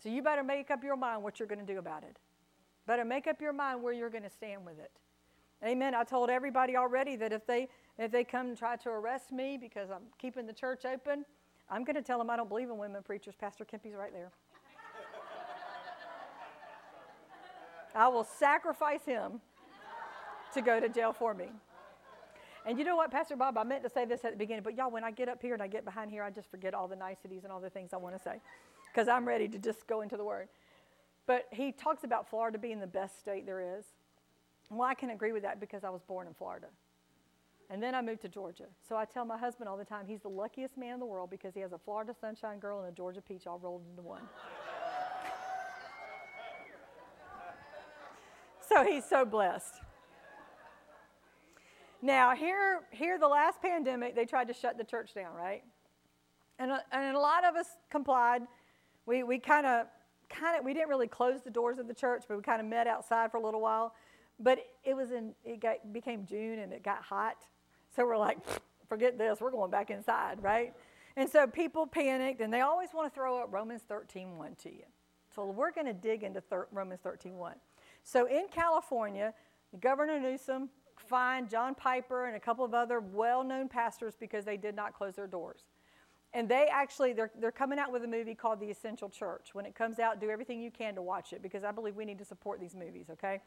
[0.03, 2.17] So you better make up your mind what you're going to do about it.
[2.87, 4.91] Better make up your mind where you're going to stand with it.
[5.65, 5.95] Amen.
[5.95, 9.59] I told everybody already that if they if they come and try to arrest me
[9.61, 11.27] because I'm keeping the church open,
[11.69, 13.35] I'm going to tell them I don't believe in women preachers.
[13.39, 14.31] Pastor Kempy's right there.
[17.95, 19.41] I will sacrifice him
[20.55, 21.47] to go to jail for me.
[22.67, 24.77] And you know what, Pastor Bob, I meant to say this at the beginning, but
[24.77, 26.89] y'all, when I get up here and I get behind here, I just forget all
[26.89, 28.41] the niceties and all the things I want to say
[28.93, 30.49] because I'm ready to just go into the Word.
[31.27, 33.85] But he talks about Florida being the best state there is.
[34.69, 36.67] Well, I can agree with that because I was born in Florida.
[37.71, 38.67] And then I moved to Georgia.
[38.89, 41.31] So I tell my husband all the time he's the luckiest man in the world
[41.31, 44.23] because he has a Florida sunshine girl and a Georgia peach all rolled into one.
[48.71, 49.75] So he's so blessed.
[52.03, 55.63] Now, here, here, the last pandemic, they tried to shut the church down, right?
[56.59, 58.43] And, a, and a lot of us complied.
[59.07, 59.87] We, we kind of,
[60.31, 62.67] kind of, we didn't really close the doors of the church, but we kind of
[62.67, 63.95] met outside for a little while.
[64.39, 67.37] But it was in, it got, became June and it got hot.
[67.95, 68.39] So we're like,
[68.89, 70.73] forget this, we're going back inside, right?
[71.17, 74.71] And so people panicked and they always want to throw up Romans 13 1 to
[74.71, 74.85] you.
[75.35, 77.55] So we're going to dig into thir- Romans 13 1.
[78.11, 79.33] So in California,
[79.81, 84.57] Governor Newsom fined John Piper and a couple of other well known pastors because they
[84.57, 85.61] did not close their doors.
[86.33, 89.51] And they actually, they're, they're coming out with a movie called The Essential Church.
[89.55, 92.05] When it comes out, do everything you can to watch it because I believe we
[92.05, 93.41] need to support these movies, okay?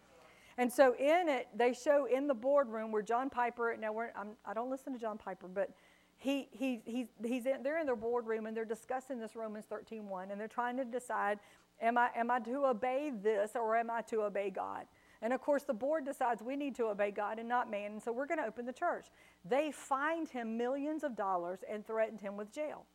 [0.58, 4.30] And so in it, they show in the boardroom where John Piper, now we're, I'm,
[4.45, 5.71] I do not listen to John Piper, but
[6.17, 10.32] he, he, he's, he's in, they're in their boardroom and they're discussing this Romans 13.1
[10.32, 11.39] and they're trying to decide,
[11.84, 14.86] am I, am I to obey this or am I to obey God?
[15.22, 18.02] And of course, the board decides we need to obey God and not man, and
[18.02, 19.08] so we're going to open the church.
[19.46, 22.86] They fined him millions of dollars and threatened him with jail.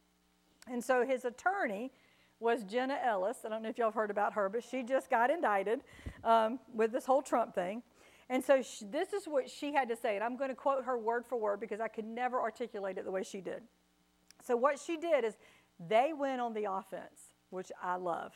[0.70, 1.92] And so his attorney
[2.40, 3.38] was Jenna Ellis.
[3.44, 5.80] I don't know if y'all have heard about her, but she just got indicted
[6.22, 7.82] um, with this whole Trump thing.
[8.30, 10.84] And so she, this is what she had to say, and I'm going to quote
[10.84, 13.62] her word for word because I could never articulate it the way she did.
[14.44, 15.38] So, what she did is
[15.80, 18.32] they went on the offense, which I love.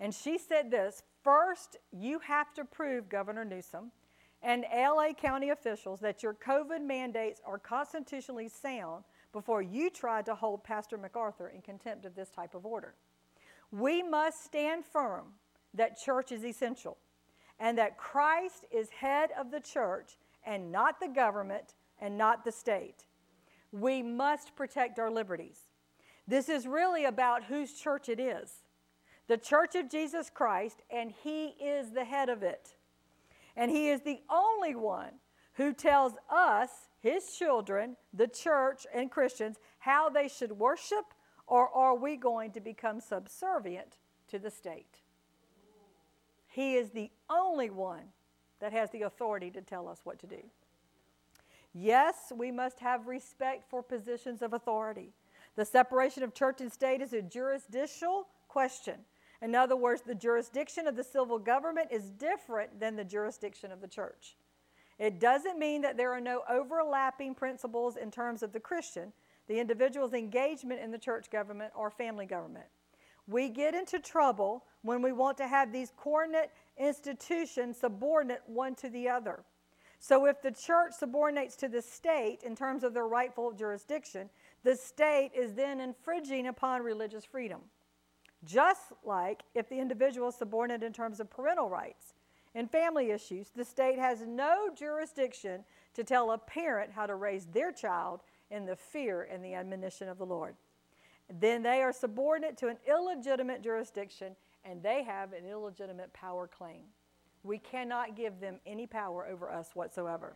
[0.00, 3.92] And she said this First, you have to prove, Governor Newsom
[4.42, 10.34] and LA County officials, that your COVID mandates are constitutionally sound before you try to
[10.34, 12.94] hold Pastor MacArthur in contempt of this type of order.
[13.72, 15.32] We must stand firm
[15.72, 16.98] that church is essential
[17.58, 22.52] and that Christ is head of the church and not the government and not the
[22.52, 23.06] state.
[23.72, 25.68] We must protect our liberties.
[26.28, 28.63] This is really about whose church it is
[29.26, 32.76] the church of Jesus Christ, and He is the head of it.
[33.56, 35.12] And He is the only one
[35.54, 36.70] who tells us
[37.04, 41.04] his children, the church, and Christians how they should worship,
[41.46, 45.02] or are we going to become subservient to the state?
[46.48, 48.04] He is the only one
[48.60, 50.42] that has the authority to tell us what to do.
[51.74, 55.12] Yes, we must have respect for positions of authority.
[55.56, 59.00] The separation of church and state is a jurisdictional question.
[59.42, 63.80] In other words, the jurisdiction of the civil government is different than the jurisdiction of
[63.80, 64.36] the church.
[64.98, 69.12] It doesn't mean that there are no overlapping principles in terms of the Christian,
[69.48, 72.66] the individual's engagement in the church government or family government.
[73.26, 78.88] We get into trouble when we want to have these coordinate institutions subordinate one to
[78.88, 79.40] the other.
[79.98, 84.28] So, if the church subordinates to the state in terms of their rightful jurisdiction,
[84.62, 87.60] the state is then infringing upon religious freedom.
[88.44, 92.14] Just like if the individual is subordinate in terms of parental rights.
[92.54, 97.46] In family issues, the state has no jurisdiction to tell a parent how to raise
[97.46, 100.54] their child in the fear and the admonition of the Lord.
[101.40, 106.82] Then they are subordinate to an illegitimate jurisdiction and they have an illegitimate power claim.
[107.42, 110.34] We cannot give them any power over us whatsoever.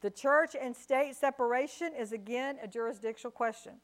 [0.00, 3.74] The church and state separation is again a jurisdictional question.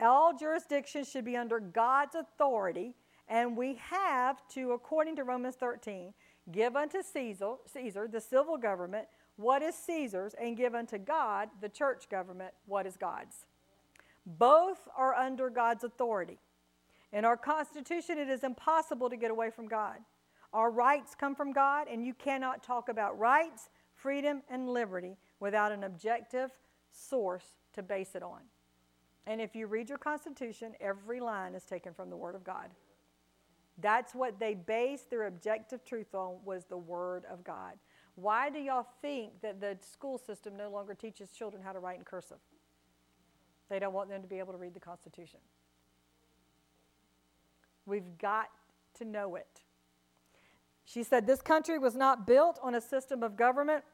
[0.00, 2.94] All jurisdictions should be under God's authority,
[3.28, 6.12] and we have to, according to Romans 13,
[6.52, 11.68] Give unto Caesar, Caesar the civil government what is Caesar's, and give unto God, the
[11.68, 13.46] church government, what is God's.
[14.24, 16.38] Both are under God's authority.
[17.12, 19.96] In our Constitution, it is impossible to get away from God.
[20.52, 25.72] Our rights come from God, and you cannot talk about rights, freedom, and liberty without
[25.72, 26.52] an objective
[26.92, 28.40] source to base it on.
[29.26, 32.68] And if you read your Constitution, every line is taken from the Word of God.
[33.80, 37.74] That's what they based their objective truth on was the Word of God.
[38.16, 41.98] Why do y'all think that the school system no longer teaches children how to write
[41.98, 42.38] in cursive?
[43.68, 45.40] They don't want them to be able to read the Constitution.
[47.86, 48.50] We've got
[48.98, 49.62] to know it.
[50.84, 53.84] She said, This country was not built on a system of government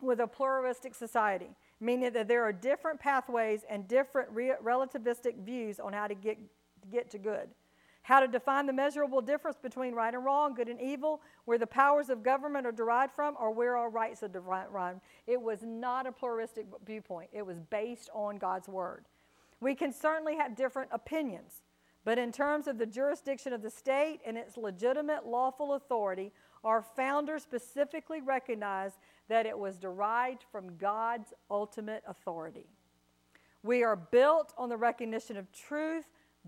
[0.00, 5.80] with a pluralistic society, meaning that there are different pathways and different re- relativistic views
[5.80, 6.38] on how to get,
[6.90, 7.48] get to good.
[8.02, 11.66] How to define the measurable difference between right and wrong, good and evil, where the
[11.66, 14.72] powers of government are derived from, or where our rights are derived.
[14.72, 15.00] From.
[15.26, 19.06] It was not a pluralistic viewpoint, it was based on God's word.
[19.60, 21.62] We can certainly have different opinions,
[22.04, 26.30] but in terms of the jurisdiction of the state and its legitimate lawful authority,
[26.62, 28.96] our founders specifically recognized
[29.28, 32.66] that it was derived from God's ultimate authority.
[33.62, 36.04] We are built on the recognition of truth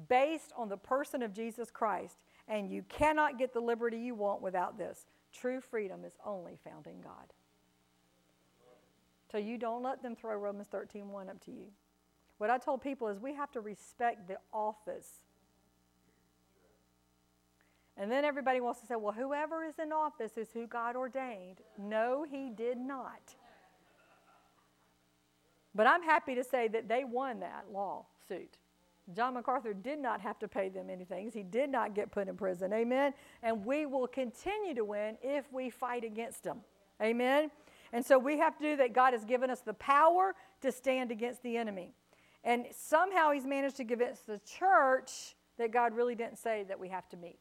[0.08, 4.42] based on the person of Jesus Christ, and you cannot get the liberty you want
[4.42, 5.06] without this.
[5.32, 7.32] True freedom is only found in God.
[9.30, 11.66] So you don't let them throw Romans 13 1 up to you.
[12.38, 15.08] What I told people is we have to respect the office.
[17.98, 21.60] And then everybody wants to say, well, whoever is in office is who God ordained.
[21.78, 23.34] No, he did not.
[25.74, 28.58] But I'm happy to say that they won that lawsuit.
[29.14, 31.30] John MacArthur did not have to pay them anything.
[31.32, 32.72] He did not get put in prison.
[32.72, 33.14] Amen.
[33.42, 36.60] And we will continue to win if we fight against them.
[37.00, 37.50] Amen.
[37.92, 38.92] And so we have to do that.
[38.92, 41.92] God has given us the power to stand against the enemy.
[42.42, 46.88] And somehow he's managed to convince the church that God really didn't say that we
[46.88, 47.38] have to meet.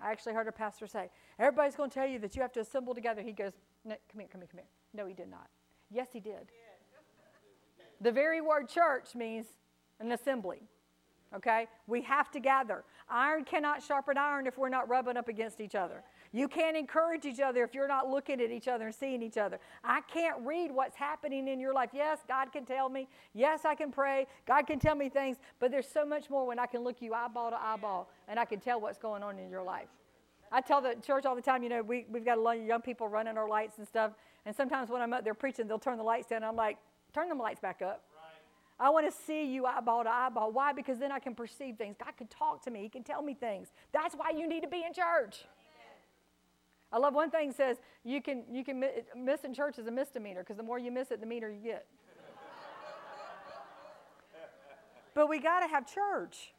[0.00, 2.60] I actually heard a pastor say, Everybody's going to tell you that you have to
[2.60, 3.22] assemble together.
[3.22, 3.52] He goes,
[3.84, 4.68] no, Come here, come here, come here.
[4.92, 5.48] No, he did not.
[5.90, 6.50] Yes, he did.
[8.00, 9.46] The very word church means
[10.00, 10.62] an assembly.
[11.34, 11.66] Okay?
[11.86, 12.84] We have to gather.
[13.08, 16.02] Iron cannot sharpen iron if we're not rubbing up against each other.
[16.32, 19.36] You can't encourage each other if you're not looking at each other and seeing each
[19.36, 19.58] other.
[19.84, 21.90] I can't read what's happening in your life.
[21.92, 23.08] Yes, God can tell me.
[23.34, 24.26] Yes, I can pray.
[24.46, 27.14] God can tell me things, but there's so much more when I can look you
[27.14, 29.88] eyeball to eyeball and I can tell what's going on in your life.
[30.52, 32.64] I tell the church all the time, you know, we, we've got a lot of
[32.64, 34.12] young people running our lights and stuff.
[34.46, 36.44] And sometimes when I'm up there preaching, they'll turn the lights down.
[36.44, 36.78] I'm like,
[37.12, 38.02] turn them lights back up.
[38.78, 40.52] I want to see you eyeball to eyeball.
[40.52, 40.72] Why?
[40.72, 41.96] Because then I can perceive things.
[42.02, 42.82] God can talk to me.
[42.82, 43.68] He can tell me things.
[43.92, 45.44] That's why you need to be in church.
[46.92, 48.84] I love one thing says you can you can
[49.16, 51.60] miss in church is a misdemeanor because the more you miss it, the meaner you
[51.60, 51.86] get.
[55.14, 56.52] but we got to have church.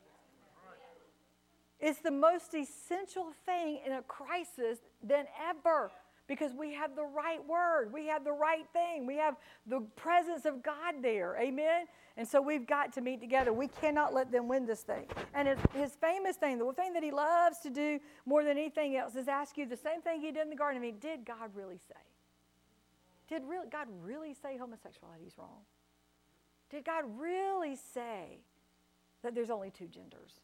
[1.79, 5.91] It's the most essential thing in a crisis than ever
[6.27, 9.35] because we have the right word, we have the right thing, we have
[9.67, 11.37] the presence of God there.
[11.39, 11.85] Amen.
[12.17, 13.53] And so we've got to meet together.
[13.53, 15.05] We cannot let them win this thing.
[15.33, 18.95] And his, his famous thing, the thing that he loves to do more than anything
[18.95, 20.81] else, is ask you the same thing he did in the garden.
[20.81, 21.95] I mean, did God really say?
[23.27, 25.61] Did really, God really say homosexuality is wrong?
[26.69, 28.39] Did God really say
[29.21, 30.39] that there's only two genders?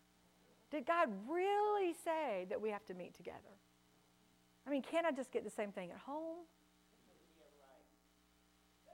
[0.71, 3.37] Did God really say that we have to meet together?
[4.65, 6.37] I mean, can't I just get the same thing at home?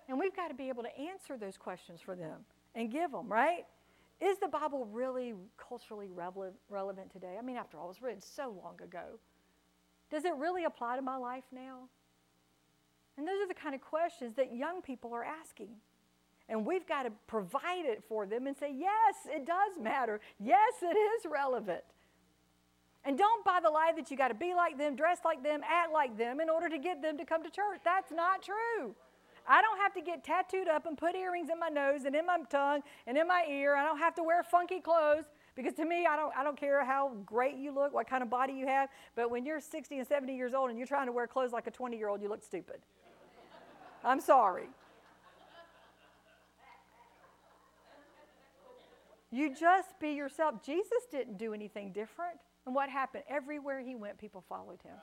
[0.10, 2.42] And we've got to be able to answer those questions for them
[2.74, 3.66] and give them, right?
[4.20, 6.10] Is the Bible really culturally
[6.70, 7.36] relevant today?
[7.38, 9.20] I mean, after all, it was written so long ago.
[10.10, 11.90] Does it really apply to my life now?
[13.18, 15.70] And those are the kind of questions that young people are asking.
[16.50, 20.22] And we've got to provide it for them and say, yes, it does matter.
[20.40, 21.84] Yes, it is relevant.
[23.04, 25.62] And don't buy the lie that you got to be like them, dress like them,
[25.64, 27.80] act like them in order to get them to come to church.
[27.84, 28.96] That's not true.
[29.48, 32.26] I don't have to get tattooed up and put earrings in my nose and in
[32.26, 33.76] my tongue and in my ear.
[33.76, 35.24] I don't have to wear funky clothes
[35.56, 38.30] because to me, I don't, I don't care how great you look, what kind of
[38.30, 41.14] body you have, but when you're 60 and 70 years old and you're trying to
[41.14, 42.80] wear clothes like a 20 year old, you look stupid.
[44.04, 44.68] I'm sorry.
[49.32, 50.64] You just be yourself.
[50.64, 52.38] Jesus didn't do anything different.
[52.66, 53.24] And what happened?
[53.30, 54.96] Everywhere he went, people followed him.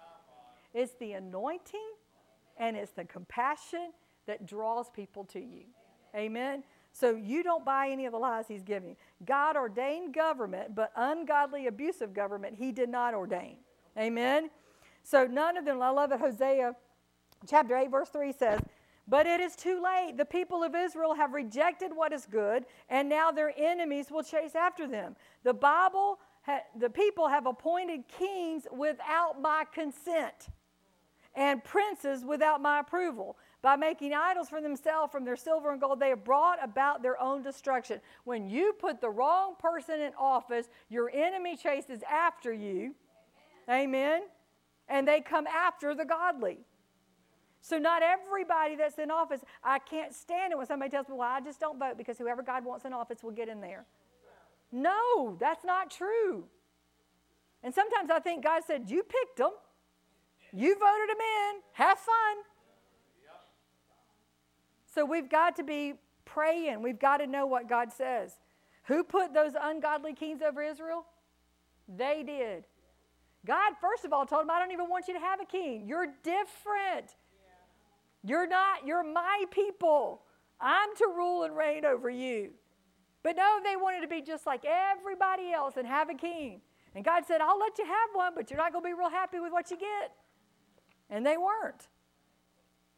[0.73, 1.81] It's the anointing
[2.59, 3.93] and it's the compassion
[4.27, 5.65] that draws people to you.
[6.15, 6.63] Amen.
[6.93, 8.97] So you don't buy any of the lies he's giving.
[9.25, 13.57] God ordained government, but ungodly, abusive government, he did not ordain.
[13.99, 14.51] Amen.
[15.03, 16.21] So none of them, I love it.
[16.21, 16.77] Hosea
[17.49, 18.61] chapter 8, verse 3 says,
[19.07, 20.17] But it is too late.
[20.17, 24.55] The people of Israel have rejected what is good, and now their enemies will chase
[24.55, 25.15] after them.
[25.43, 30.49] The Bible, ha- the people have appointed kings without my consent
[31.35, 33.37] and princes without my approval.
[33.61, 37.21] By making idols for themselves from their silver and gold, they have brought about their
[37.21, 38.01] own destruction.
[38.25, 42.95] When you put the wrong person in office, your enemy chases after you.
[43.69, 43.85] Amen.
[43.89, 44.23] Amen.
[44.89, 46.59] And they come after the godly.
[47.65, 51.31] So, not everybody that's in office, I can't stand it when somebody tells me, well,
[51.31, 53.87] I just don't vote because whoever God wants in office will get in there.
[54.71, 56.45] No, that's not true.
[57.63, 59.53] And sometimes I think God said, You picked them,
[60.53, 62.37] you voted them in, have fun.
[64.95, 65.95] So, we've got to be
[66.27, 68.33] praying, we've got to know what God says.
[68.89, 71.07] Who put those ungodly kings over Israel?
[71.89, 72.67] They did.
[73.47, 75.87] God, first of all, told them, I don't even want you to have a king.
[75.87, 77.15] You're different.
[78.25, 80.23] You're not, you're my people.
[80.61, 82.51] I'm to rule and reign over you.
[83.23, 86.63] But no, they wanted to be just like everybody else and have a king.
[86.95, 89.11] And God said, I'll let you have one, but you're not going to be real
[89.11, 90.13] happy with what you get.
[91.11, 91.89] And they weren't.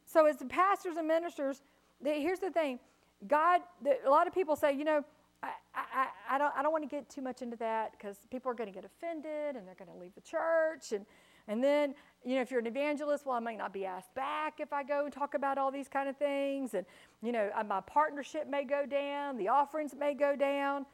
[0.05, 1.61] So, as the pastors and ministers,
[2.01, 2.79] they, here's the thing
[3.27, 5.03] God, the, a lot of people say, you know,
[5.43, 8.51] I, I, I, don't, I don't want to get too much into that because people
[8.51, 10.93] are going to get offended and they're going to leave the church.
[10.93, 11.05] And,
[11.47, 14.59] and then, you know, if you're an evangelist, well, I might not be asked back
[14.59, 16.73] if I go and talk about all these kind of things.
[16.73, 16.85] And,
[17.21, 20.85] you know, uh, my partnership may go down, the offerings may go down.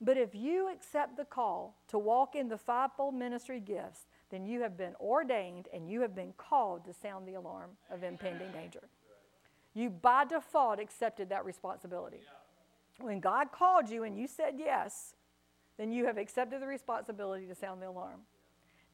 [0.00, 4.60] But if you accept the call to walk in the fivefold ministry gifts, then you
[4.60, 8.82] have been ordained and you have been called to sound the alarm of impending danger.
[9.74, 12.20] You by default accepted that responsibility.
[13.00, 15.14] When God called you and you said yes,
[15.78, 18.20] then you have accepted the responsibility to sound the alarm.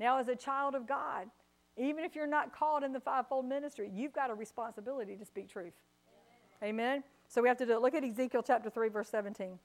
[0.03, 1.29] Now, as a child of God,
[1.77, 5.49] even if you're not called in the fivefold ministry, you've got a responsibility to speak
[5.49, 5.75] truth.
[6.61, 6.81] Amen.
[6.81, 7.05] Amen?
[7.29, 7.83] So we have to do it.
[7.83, 9.61] Look at Ezekiel chapter 3, verse 17.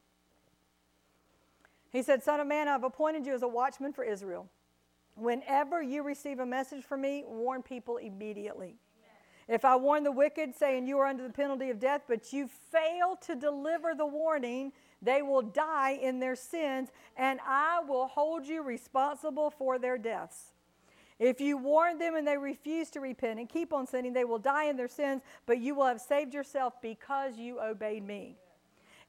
[1.91, 4.47] He said, Son of man, I've appointed you as a watchman for Israel.
[5.15, 8.75] Whenever you receive a message from me, warn people immediately.
[9.47, 12.47] If I warn the wicked, saying you are under the penalty of death, but you
[12.47, 18.47] fail to deliver the warning, they will die in their sins, and I will hold
[18.47, 20.53] you responsible for their deaths.
[21.19, 24.39] If you warn them and they refuse to repent and keep on sinning, they will
[24.39, 28.37] die in their sins, but you will have saved yourself because you obeyed me.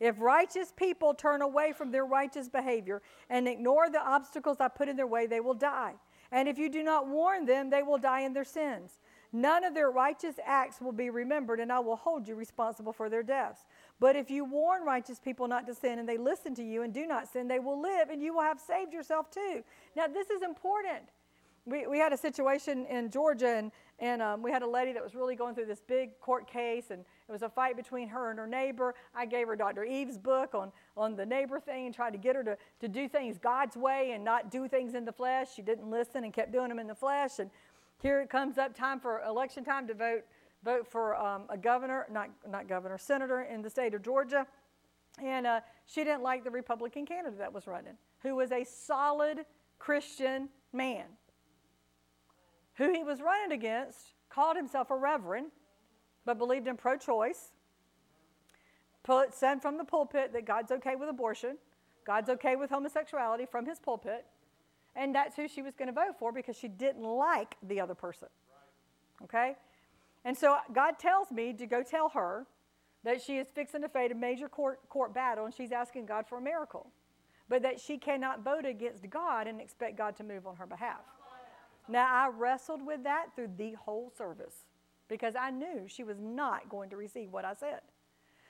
[0.01, 4.89] If righteous people turn away from their righteous behavior and ignore the obstacles I put
[4.89, 5.95] in their way, they will die.
[6.31, 9.01] And if you do not warn them, they will die in their sins.
[9.33, 13.11] None of their righteous acts will be remembered, and I will hold you responsible for
[13.11, 13.67] their deaths.
[14.01, 16.95] But if you warn righteous people not to sin and they listen to you and
[16.95, 19.63] do not sin, they will live and you will have saved yourself too.
[19.97, 21.03] Now, this is important.
[21.67, 25.03] We, we had a situation in Georgia, and, and um, we had a lady that
[25.03, 28.31] was really going through this big court case, and it was a fight between her
[28.31, 28.95] and her neighbor.
[29.15, 29.85] I gave her Dr.
[29.85, 33.07] Eve's book on, on the neighbor thing and tried to get her to, to do
[33.07, 35.49] things God's way and not do things in the flesh.
[35.55, 37.39] She didn't listen and kept doing them in the flesh.
[37.39, 37.51] And
[38.01, 40.25] here it comes up time for election time to vote
[40.65, 44.47] vote for um, a governor, not, not governor, senator in the state of Georgia.
[45.23, 49.45] And uh, she didn't like the Republican candidate that was running, who was a solid
[49.79, 51.05] Christian man.
[52.75, 55.49] Who he was running against called himself a reverend,
[56.25, 57.53] but believed in pro choice.
[59.31, 61.57] Said from the pulpit that God's okay with abortion,
[62.07, 64.27] God's okay with homosexuality from his pulpit.
[64.95, 67.95] And that's who she was going to vote for because she didn't like the other
[67.95, 68.29] person.
[69.25, 69.57] Okay?
[70.29, 72.47] And so God tells me to go tell her
[73.03, 76.27] that she is fixing to face a major court, court battle and she's asking God
[76.29, 76.91] for a miracle.
[77.49, 81.01] But that she cannot vote against God and expect God to move on her behalf.
[81.89, 84.67] Now, I wrestled with that through the whole service
[85.09, 87.81] because I knew she was not going to receive what I said.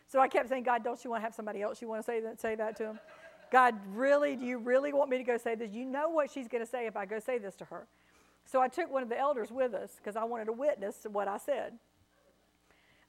[0.08, 2.06] So I kept saying, God, don't you want to have somebody else you want to
[2.10, 2.98] say that, say that to him?
[3.52, 5.70] God, really, do you really want me to go say this?
[5.70, 7.86] You know what she's going to say if I go say this to her.
[8.50, 11.28] So I took one of the elders with us because I wanted to witness what
[11.28, 11.74] I said.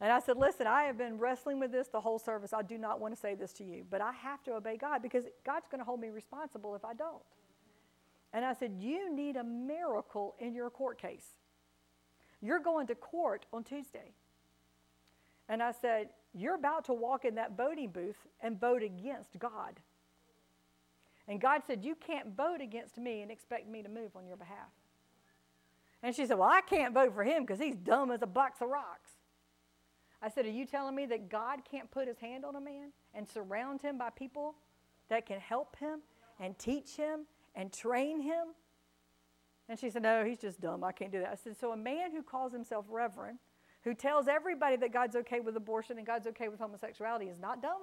[0.01, 2.51] And I said, Listen, I have been wrestling with this the whole service.
[2.51, 5.01] I do not want to say this to you, but I have to obey God
[5.01, 7.23] because God's going to hold me responsible if I don't.
[8.33, 11.27] And I said, You need a miracle in your court case.
[12.41, 14.11] You're going to court on Tuesday.
[15.47, 19.79] And I said, You're about to walk in that voting booth and vote against God.
[21.29, 24.37] And God said, You can't vote against me and expect me to move on your
[24.37, 24.69] behalf.
[26.01, 28.61] And she said, Well, I can't vote for him because he's dumb as a box
[28.61, 29.11] of rocks.
[30.21, 32.91] I said, Are you telling me that God can't put his hand on a man
[33.13, 34.55] and surround him by people
[35.09, 35.99] that can help him
[36.39, 37.25] and teach him
[37.55, 38.47] and train him?
[39.67, 40.83] And she said, No, he's just dumb.
[40.83, 41.29] I can't do that.
[41.31, 43.39] I said, So a man who calls himself reverend,
[43.83, 47.61] who tells everybody that God's okay with abortion and God's okay with homosexuality is not
[47.61, 47.81] dumb?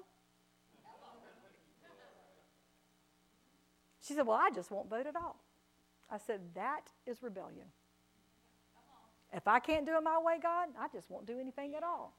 [4.07, 5.37] She said, Well, I just won't vote at all.
[6.11, 7.67] I said, That is rebellion.
[9.33, 12.17] If I can't do it my way, God, I just won't do anything at all.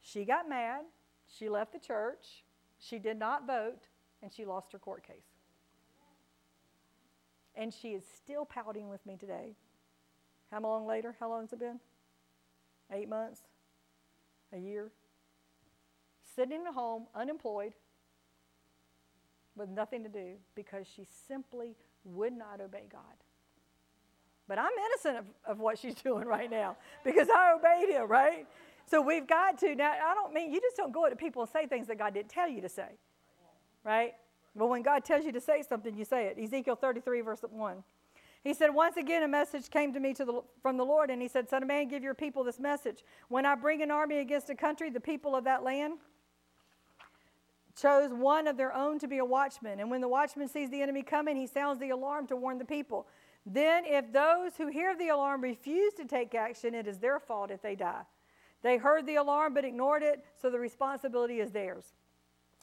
[0.00, 0.82] She got mad.
[1.28, 2.44] She left the church.
[2.78, 3.88] She did not vote,
[4.22, 5.26] and she lost her court case.
[7.54, 9.54] And she is still pouting with me today.
[10.50, 11.14] How long later?
[11.20, 11.80] How long has it been?
[12.90, 13.40] Eight months?
[14.52, 14.90] A year?
[16.34, 17.74] Sitting at home, unemployed,
[19.54, 23.21] with nothing to do because she simply would not obey God.
[24.48, 28.46] But I'm innocent of, of what she's doing right now because I obeyed him, right?
[28.86, 29.74] So we've got to.
[29.74, 32.14] Now, I don't mean you just don't go to people and say things that God
[32.14, 32.98] didn't tell you to say,
[33.84, 34.14] right?
[34.54, 36.38] But when God tells you to say something, you say it.
[36.38, 37.82] Ezekiel 33, verse 1.
[38.44, 41.22] He said, Once again, a message came to me to the, from the Lord, and
[41.22, 43.04] he said, Son of man, give your people this message.
[43.28, 45.94] When I bring an army against a country, the people of that land
[47.80, 49.80] chose one of their own to be a watchman.
[49.80, 52.64] And when the watchman sees the enemy coming, he sounds the alarm to warn the
[52.64, 53.06] people.
[53.44, 57.50] Then, if those who hear the alarm refuse to take action, it is their fault
[57.50, 58.02] if they die.
[58.62, 61.92] They heard the alarm but ignored it, so the responsibility is theirs.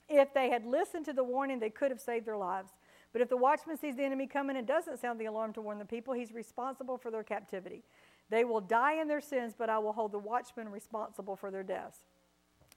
[0.08, 2.72] If they had listened to the warning, they could have saved their lives.
[3.12, 5.80] But if the watchman sees the enemy coming and doesn't sound the alarm to warn
[5.80, 7.84] the people, he's responsible for their captivity.
[8.30, 11.64] They will die in their sins, but I will hold the watchman responsible for their
[11.64, 12.00] deaths.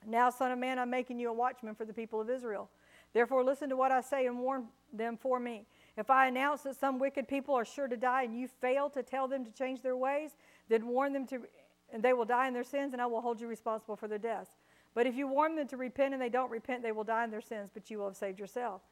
[0.06, 2.68] Now, Son of Man, I'm making you a watchman for the people of Israel.
[3.12, 5.66] Therefore, listen to what I say and warn them for me.
[5.96, 9.02] If I announce that some wicked people are sure to die and you fail to
[9.02, 10.30] tell them to change their ways,
[10.68, 11.42] then warn them to,
[11.92, 14.18] and they will die in their sins, and I will hold you responsible for their
[14.18, 14.50] deaths.
[14.94, 17.30] But if you warn them to repent and they don't repent, they will die in
[17.30, 18.82] their sins, but you will have saved yourself.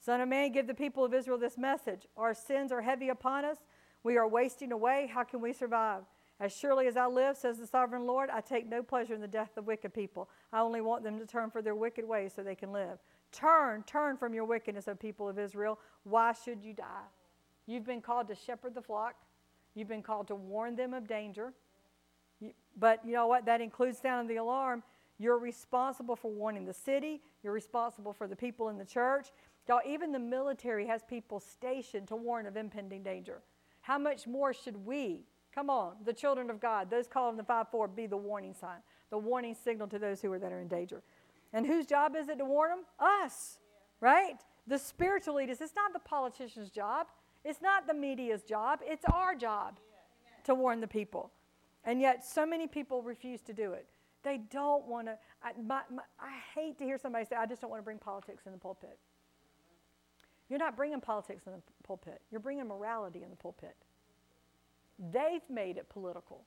[0.00, 3.44] Son of man, give the people of Israel this message Our sins are heavy upon
[3.44, 3.58] us.
[4.04, 5.10] We are wasting away.
[5.12, 6.02] How can we survive?
[6.40, 9.26] As surely as I live, says the sovereign Lord, I take no pleasure in the
[9.26, 10.30] death of wicked people.
[10.52, 12.98] I only want them to turn for their wicked ways so they can live.
[13.32, 15.78] Turn, turn from your wickedness, O people of Israel.
[16.04, 17.06] Why should you die?
[17.66, 19.14] You've been called to shepherd the flock,
[19.74, 21.52] you've been called to warn them of danger.
[22.78, 23.46] But you know what?
[23.46, 24.82] That includes sounding the alarm.
[25.18, 29.28] You're responsible for warning the city, you're responsible for the people in the church.
[29.68, 33.42] Y'all, even the military has people stationed to warn of impending danger.
[33.82, 35.24] How much more should we,
[35.54, 38.78] come on, the children of God, those called in the fivefold, be the warning sign,
[39.10, 41.02] the warning signal to those who are that are in danger?
[41.52, 42.80] And whose job is it to warn them?
[42.98, 43.58] Us,
[44.00, 44.36] right?
[44.66, 45.60] The spiritual leaders.
[45.60, 47.06] It's not the politician's job.
[47.44, 48.80] It's not the media's job.
[48.82, 49.78] It's our job
[50.44, 51.30] to warn the people.
[51.84, 53.86] And yet, so many people refuse to do it.
[54.22, 55.18] They don't want to.
[55.42, 55.52] I,
[56.20, 58.58] I hate to hear somebody say, I just don't want to bring politics in the
[58.58, 58.98] pulpit.
[60.48, 63.76] You're not bringing politics in the pulpit, you're bringing morality in the pulpit.
[64.98, 66.42] They've made it political,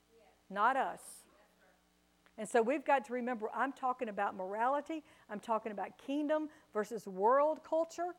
[0.49, 1.01] not us.
[2.41, 7.05] And so we've got to remember I'm talking about morality, I'm talking about kingdom versus
[7.05, 8.15] world culture.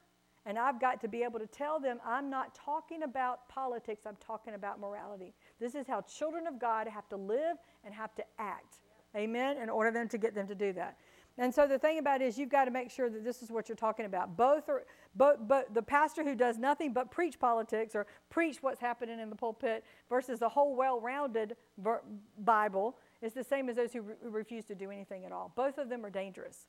[0.46, 4.16] And I've got to be able to tell them I'm not talking about politics, I'm
[4.24, 5.34] talking about morality.
[5.58, 8.76] This is how children of God have to live and have to act.
[9.16, 9.56] Amen?
[9.56, 10.98] In order them to get them to do that.
[11.36, 13.50] And so the thing about it is you've got to make sure that this is
[13.50, 14.36] what you're talking about.
[14.36, 14.84] Both are
[15.16, 19.30] but but the pastor who does nothing but preach politics or preach what's happening in
[19.30, 21.56] the pulpit versus the whole well-rounded
[22.38, 25.52] Bible is the same as those who, re- who refuse to do anything at all.
[25.54, 26.66] Both of them are dangerous.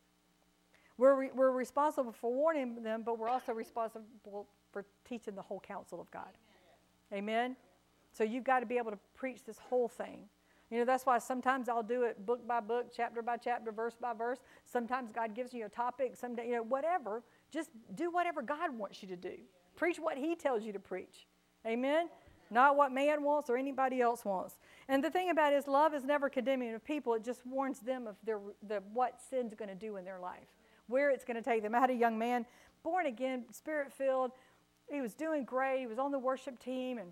[0.98, 5.60] We're, re- we're responsible for warning them, but we're also responsible for teaching the whole
[5.60, 6.30] counsel of God.
[7.12, 7.24] Amen.
[7.24, 7.56] Amen?
[8.12, 10.30] So you've got to be able to preach this whole thing.
[10.70, 13.96] You know, that's why sometimes I'll do it book by book, chapter by chapter, verse
[14.00, 14.40] by verse.
[14.66, 17.24] Sometimes God gives you a topic, someday, you know, whatever.
[17.52, 19.36] Just do whatever God wants you to do.
[19.76, 21.28] Preach what He tells you to preach.
[21.66, 22.10] Amen?
[22.54, 24.56] Not what man wants or anybody else wants.
[24.88, 27.14] And the thing about it is, love is never condemning of people.
[27.16, 30.48] It just warns them of their, the, what sin's going to do in their life,
[30.88, 31.74] where it's going to take them.
[31.74, 32.46] I had a young man,
[32.84, 34.32] born again, spirit filled.
[34.92, 35.80] He was doing great.
[35.80, 37.12] He was on the worship team, and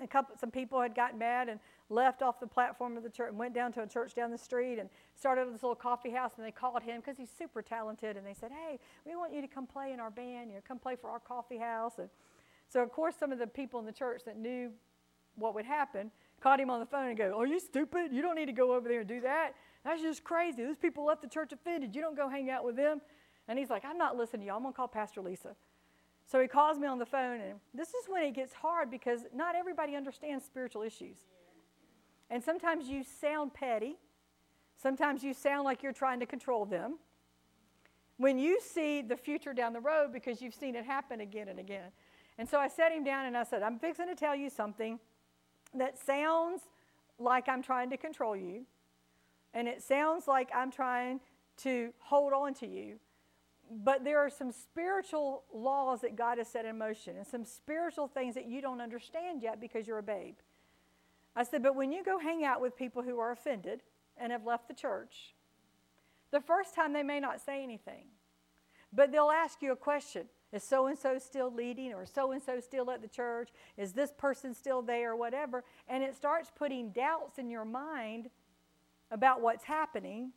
[0.00, 1.58] a couple, some people had gotten mad and
[1.88, 4.38] left off the platform of the church and went down to a church down the
[4.38, 6.32] street and started this little coffee house.
[6.36, 8.16] And they called him because he's super talented.
[8.16, 10.50] And they said, Hey, we want you to come play in our band.
[10.50, 11.94] You know, come play for our coffee house.
[11.98, 12.08] And
[12.70, 14.70] so, of course, some of the people in the church that knew
[15.34, 16.10] what would happen
[16.40, 18.12] caught him on the phone and go, Are you stupid?
[18.12, 19.54] You don't need to go over there and do that.
[19.84, 20.62] That's just crazy.
[20.64, 21.94] Those people left the church offended.
[21.94, 23.00] You don't go hang out with them.
[23.48, 24.52] And he's like, I'm not listening to you.
[24.52, 25.56] I'm going to call Pastor Lisa.
[26.30, 29.22] So he calls me on the phone, and this is when it gets hard because
[29.34, 31.16] not everybody understands spiritual issues.
[32.30, 33.96] And sometimes you sound petty.
[34.80, 36.98] Sometimes you sound like you're trying to control them.
[38.18, 41.58] When you see the future down the road because you've seen it happen again and
[41.58, 41.90] again.
[42.40, 44.98] And so I sat him down and I said, I'm fixing to tell you something
[45.74, 46.62] that sounds
[47.18, 48.64] like I'm trying to control you,
[49.52, 51.20] and it sounds like I'm trying
[51.58, 52.98] to hold on to you.
[53.70, 58.08] But there are some spiritual laws that God has set in motion and some spiritual
[58.08, 60.36] things that you don't understand yet because you're a babe.
[61.36, 63.82] I said, but when you go hang out with people who are offended
[64.16, 65.34] and have left the church,
[66.30, 68.06] the first time they may not say anything,
[68.94, 72.42] but they'll ask you a question Is so and so still leading, or so and
[72.42, 73.50] so still at the church?
[73.76, 75.64] Is this person still there, or whatever?
[75.88, 78.30] And it starts putting doubts in your mind
[79.10, 80.32] about what's happening.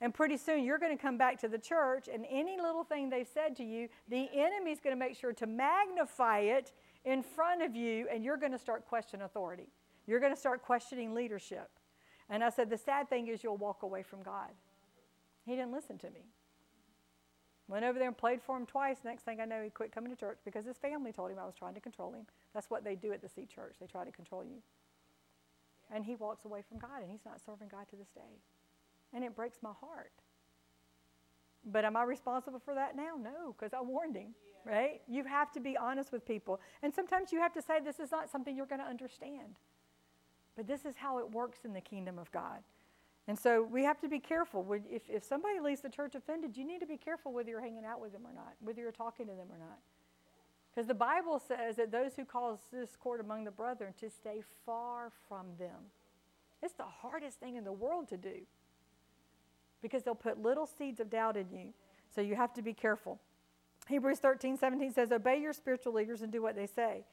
[0.00, 3.08] And pretty soon you're going to come back to the church, and any little thing
[3.08, 6.72] they've said to you, the enemy's going to make sure to magnify it
[7.04, 9.68] in front of you, and you're going to start questioning authority.
[10.06, 11.70] You're going to start questioning leadership.
[12.28, 14.50] And I said, the sad thing is you'll walk away from God.
[15.46, 16.26] He didn't listen to me.
[17.66, 18.98] Went over there and played for him twice.
[19.04, 21.46] Next thing I know, he quit coming to church because his family told him I
[21.46, 22.26] was trying to control him.
[22.52, 23.76] That's what they do at the Sea Church.
[23.80, 24.58] They try to control you.
[25.90, 28.40] And he walks away from God, and he's not serving God to this day.
[29.14, 30.12] And it breaks my heart.
[31.64, 33.14] But am I responsible for that now?
[33.20, 34.34] No, because I warned him,
[34.66, 34.72] yeah.
[34.72, 35.02] right?
[35.08, 36.60] You have to be honest with people.
[36.82, 39.56] And sometimes you have to say, this is not something you're going to understand.
[40.56, 42.62] But this is how it works in the kingdom of God.
[43.26, 44.66] And so we have to be careful.
[44.90, 47.84] If, if somebody leaves the church offended, you need to be careful whether you're hanging
[47.84, 49.78] out with them or not, whether you're talking to them or not.
[50.74, 55.10] Because the Bible says that those who cause discord among the brethren to stay far
[55.28, 55.90] from them.
[56.62, 58.40] It's the hardest thing in the world to do
[59.80, 61.72] because they'll put little seeds of doubt in you.
[62.14, 63.20] So you have to be careful.
[63.86, 67.04] Hebrews 13, 17 says, Obey your spiritual leaders and do what they say.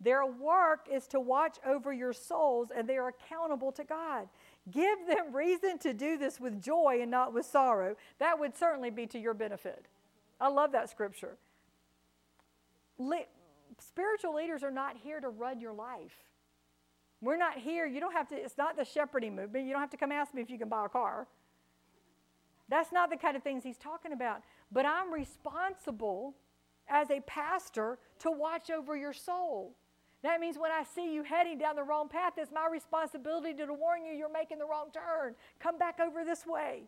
[0.00, 4.28] Their work is to watch over your souls, and they are accountable to God.
[4.70, 7.96] Give them reason to do this with joy and not with sorrow.
[8.18, 9.86] That would certainly be to your benefit.
[10.40, 11.36] I love that scripture.
[12.98, 13.24] Le-
[13.78, 16.24] spiritual leaders are not here to run your life.
[17.20, 17.86] We're not here.
[17.86, 19.66] You don't have to, it's not the shepherding movement.
[19.66, 21.26] You don't have to come ask me if you can buy a car.
[22.68, 24.42] That's not the kind of things he's talking about.
[24.70, 26.34] But I'm responsible
[26.88, 29.74] as a pastor to watch over your soul.
[30.22, 33.72] That means when I see you heading down the wrong path, it's my responsibility to
[33.72, 35.34] warn you you're making the wrong turn.
[35.58, 36.82] Come back over this way.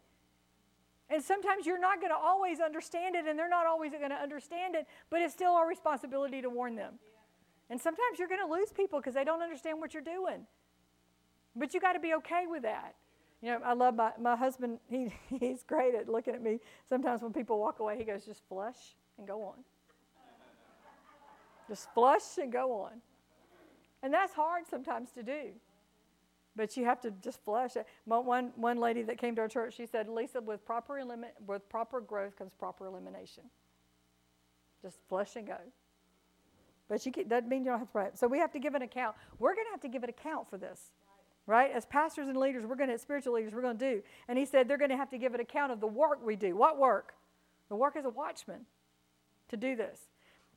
[1.09, 4.16] And sometimes you're not going to always understand it, and they're not always going to
[4.16, 6.95] understand it, but it's still our responsibility to warn them.
[7.70, 10.47] And sometimes you're going to lose people because they don't understand what you're doing.
[11.57, 12.95] But you got to be okay with that.
[13.43, 16.61] You know, I love my, my husband, he, he's great at looking at me.
[16.89, 19.57] Sometimes when people walk away, he goes, just flush and go on.
[21.68, 23.01] just flush and go on.
[24.03, 25.50] And that's hard sometimes to do.
[26.55, 27.86] But you have to just flush it.
[28.05, 31.66] One, one lady that came to our church, she said, Lisa, with proper, elimi- with
[31.68, 33.44] proper growth comes proper elimination.
[34.82, 35.57] Just flush and go.
[36.88, 38.09] But she doesn't mean you don't have to pray.
[38.14, 39.16] So we have to give an account.
[39.38, 40.90] We're going to have to give an account for this,
[41.46, 41.70] right?
[41.70, 44.03] As pastors and leaders, we're going to, spiritual leaders, we're going to do.
[44.28, 46.36] And he said they're going to have to give an account of the work we
[46.36, 46.55] do.
[46.55, 47.14] What work?
[47.70, 48.66] The work as a watchman
[49.48, 49.98] to do this.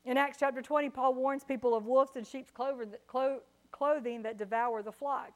[0.06, 4.92] In Acts chapter 20, Paul warns people of wolves and sheep's clothing that devour the
[4.92, 5.32] flock.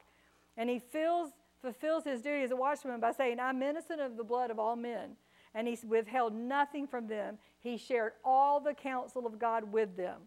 [0.56, 4.24] And he fills, fulfills his duty as a watchman by saying, I'm innocent of the
[4.24, 5.16] blood of all men.
[5.54, 7.38] And he withheld nothing from them.
[7.58, 10.20] He shared all the counsel of God with them.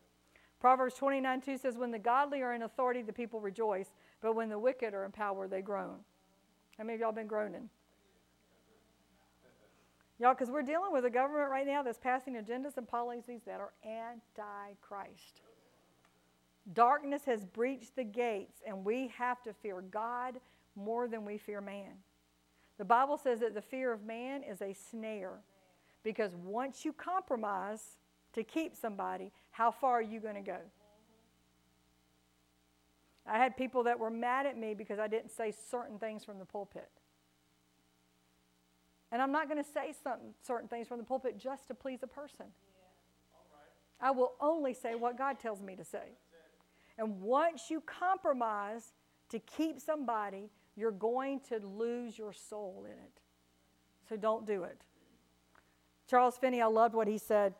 [0.60, 3.92] Proverbs 29 2 says, When the godly are in authority, the people rejoice,
[4.22, 5.96] but when the wicked are in power, they groan.
[6.78, 7.70] How many of y'all been groaning?
[10.24, 13.60] Y'all, because we're dealing with a government right now that's passing agendas and policies that
[13.60, 15.42] are anti Christ.
[16.72, 20.36] Darkness has breached the gates, and we have to fear God
[20.78, 21.92] more than we fear man.
[22.78, 25.42] The Bible says that the fear of man is a snare
[26.04, 27.98] because once you compromise
[28.32, 30.60] to keep somebody, how far are you going to go?
[33.28, 36.40] I had people that were mad at me because I didn't say certain things from
[36.40, 36.90] the pulpit.
[39.14, 42.00] And I'm not going to say some, certain things from the pulpit just to please
[42.02, 42.48] a person.
[44.02, 46.18] I will only say what God tells me to say.
[46.98, 48.94] And once you compromise
[49.30, 53.22] to keep somebody, you're going to lose your soul in it.
[54.10, 54.82] So don't do it.
[56.10, 57.54] Charles Finney, I loved what he said.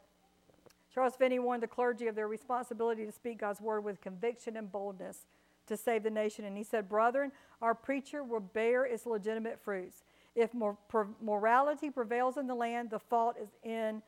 [0.92, 4.72] Charles Finney warned the clergy of their responsibility to speak God's word with conviction and
[4.72, 5.28] boldness
[5.68, 6.46] to save the nation.
[6.46, 7.32] And he said, Brethren,
[7.62, 10.04] our preacher will bear its legitimate fruits.
[10.36, 10.52] If
[11.22, 14.02] morality prevails in the land, the fault is, in,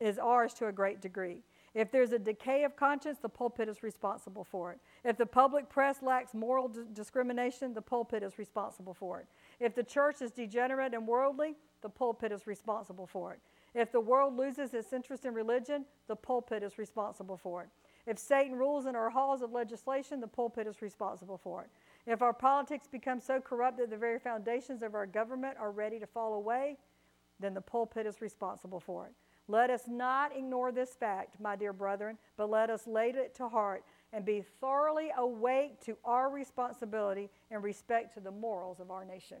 [0.00, 1.42] is ours to a great degree.
[1.74, 4.80] If there's a decay of conscience, the pulpit is responsible for it.
[5.04, 9.26] If the public press lacks moral d- discrimination, the pulpit is responsible for it.
[9.60, 13.40] If the church is degenerate and worldly, the pulpit is responsible for it.
[13.74, 17.68] If the world loses its interest in religion, the pulpit is responsible for it.
[18.06, 21.70] If Satan rules in our halls of legislation, the pulpit is responsible for it.
[22.06, 25.98] If our politics become so corrupt that the very foundations of our government are ready
[25.98, 26.78] to fall away,
[27.40, 29.12] then the pulpit is responsible for it.
[29.48, 33.48] Let us not ignore this fact, my dear brethren, but let us lay it to
[33.48, 39.04] heart and be thoroughly awake to our responsibility in respect to the morals of our
[39.04, 39.38] nation.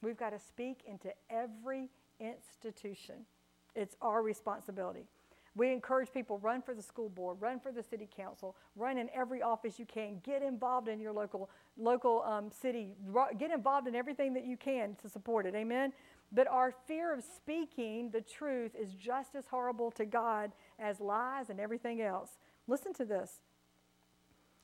[0.00, 1.88] We've got to speak into every
[2.20, 3.26] institution.
[3.74, 5.06] It's our responsibility.
[5.54, 9.10] We encourage people run for the school board, run for the city council, run in
[9.14, 10.20] every office you can.
[10.24, 12.94] Get involved in your local local um, city.
[13.38, 15.54] Get involved in everything that you can to support it.
[15.54, 15.92] Amen.
[16.32, 21.50] But our fear of speaking the truth is just as horrible to God as lies
[21.50, 22.38] and everything else.
[22.66, 23.42] Listen to this.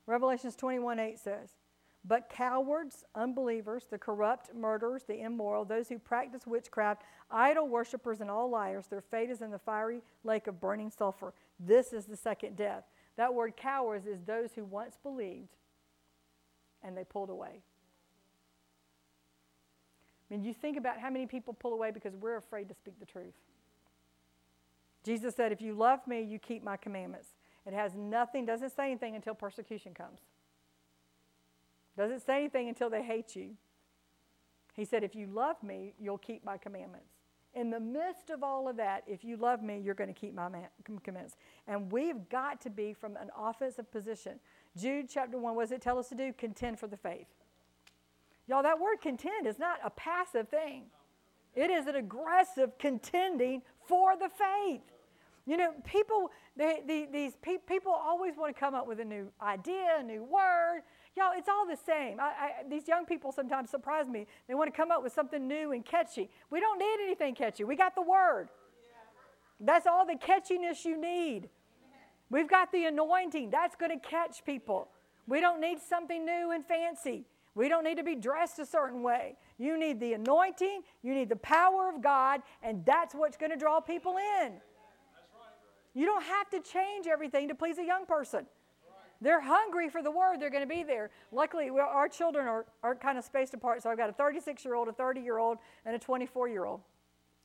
[0.06, 1.50] Revelations 21 8 says,
[2.08, 8.30] But cowards, unbelievers, the corrupt, murderers, the immoral, those who practice witchcraft, idol worshippers, and
[8.30, 11.34] all liars, their fate is in the fiery lake of burning sulfur.
[11.60, 12.84] This is the second death.
[13.16, 15.56] That word cowards is those who once believed
[16.82, 17.60] and they pulled away.
[20.30, 22.98] I mean, you think about how many people pull away because we're afraid to speak
[22.98, 23.34] the truth.
[25.04, 27.28] Jesus said, If you love me, you keep my commandments.
[27.66, 30.20] It has nothing, doesn't say anything until persecution comes.
[31.98, 33.56] Doesn't say anything until they hate you.
[34.72, 37.10] He said, If you love me, you'll keep my commandments.
[37.54, 40.32] In the midst of all of that, if you love me, you're going to keep
[40.32, 40.48] my
[40.84, 41.34] commandments.
[41.66, 44.38] And we've got to be from an offensive position.
[44.76, 46.32] Jude chapter 1, what does it tell us to do?
[46.38, 47.26] Contend for the faith.
[48.46, 50.84] Y'all, that word contend is not a passive thing,
[51.56, 54.82] it is an aggressive contending for the faith.
[55.46, 59.04] You know, people, they, they, these pe- people always want to come up with a
[59.04, 60.82] new idea, a new word.
[61.18, 62.20] Y'all, it's all the same.
[62.20, 64.28] I, I, these young people sometimes surprise me.
[64.46, 66.30] They want to come up with something new and catchy.
[66.48, 67.64] We don't need anything catchy.
[67.64, 68.50] We got the word.
[69.58, 71.48] That's all the catchiness you need.
[72.30, 73.50] We've got the anointing.
[73.50, 74.90] That's going to catch people.
[75.26, 77.24] We don't need something new and fancy.
[77.56, 79.34] We don't need to be dressed a certain way.
[79.58, 83.56] You need the anointing, you need the power of God, and that's what's going to
[83.56, 84.52] draw people in.
[85.94, 88.46] You don't have to change everything to please a young person.
[89.20, 91.10] They're hungry for the word, they're going to be there.
[91.32, 93.82] Luckily, our children are, are kind of spaced apart.
[93.82, 96.64] So I've got a 36 year old, a 30 year old, and a 24 year
[96.64, 96.80] old.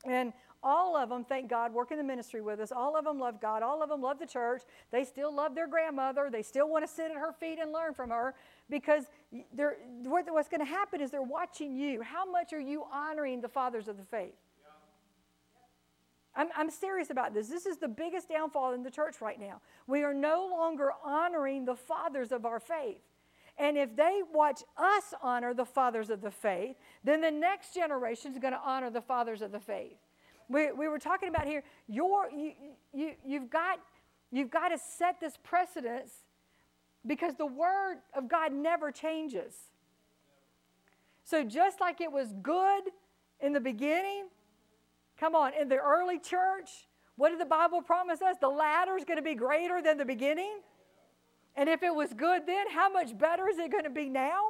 [0.05, 2.71] And all of them, thank God, work in the ministry with us.
[2.71, 3.63] All of them love God.
[3.63, 4.61] All of them love the church.
[4.91, 6.29] They still love their grandmother.
[6.31, 8.33] They still want to sit at her feet and learn from her
[8.69, 12.01] because what's going to happen is they're watching you.
[12.01, 14.35] How much are you honoring the fathers of the faith?
[16.35, 17.47] I'm, I'm serious about this.
[17.47, 19.61] This is the biggest downfall in the church right now.
[19.87, 23.01] We are no longer honoring the fathers of our faith.
[23.57, 28.31] And if they watch us honor the fathers of the faith, then the next generation
[28.31, 29.97] is going to honor the fathers of the faith.
[30.49, 32.53] We, we were talking about here, your, you,
[32.93, 33.79] you, you've, got,
[34.31, 36.11] you've got to set this precedence
[37.05, 39.53] because the Word of God never changes.
[41.23, 42.83] So, just like it was good
[43.39, 44.25] in the beginning,
[45.23, 46.69] come on, in the early church,
[47.15, 48.35] what did the Bible promise us?
[48.41, 50.59] The latter is going to be greater than the beginning.
[51.55, 54.41] And if it was good then, how much better is it going to be now?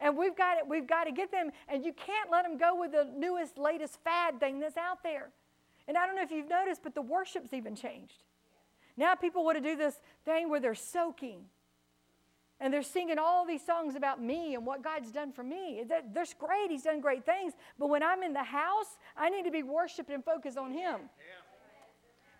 [0.00, 2.74] And we've got, it, we've got to get them, and you can't let them go
[2.78, 5.28] with the newest, latest fad thing that's out there.
[5.86, 8.24] And I don't know if you've noticed, but the worship's even changed.
[8.96, 11.42] Now people want to do this thing where they're soaking
[12.60, 15.84] and they're singing all these songs about me and what God's done for me.
[16.14, 16.70] That's great.
[16.70, 17.52] He's done great things.
[17.78, 21.00] But when I'm in the house, I need to be worshiped and focused on Him.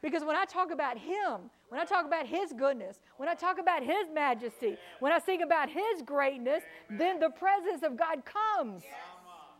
[0.03, 3.59] Because when I talk about Him, when I talk about His goodness, when I talk
[3.59, 8.85] about His majesty, when I sing about His greatness, then the presence of God comes.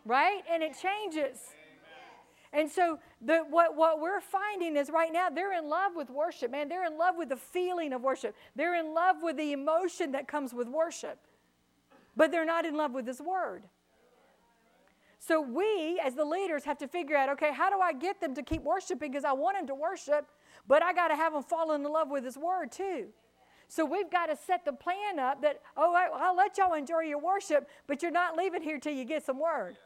[0.05, 0.43] Right?
[0.51, 1.39] And it changes.
[2.53, 6.51] And so the, what, what we're finding is right now they're in love with worship,
[6.51, 6.69] man.
[6.69, 8.35] They're in love with the feeling of worship.
[8.55, 11.19] They're in love with the emotion that comes with worship.
[12.17, 13.65] But they're not in love with His Word.
[15.19, 18.35] So we, as the leaders, have to figure out okay, how do I get them
[18.35, 19.11] to keep worshiping?
[19.11, 20.27] Because I want them to worship,
[20.69, 23.09] but I got to have them fall in love with His Word too.
[23.69, 27.19] So we've got to set the plan up that, oh, I'll let y'all enjoy your
[27.19, 29.77] worship, but you're not leaving here till you get some Word.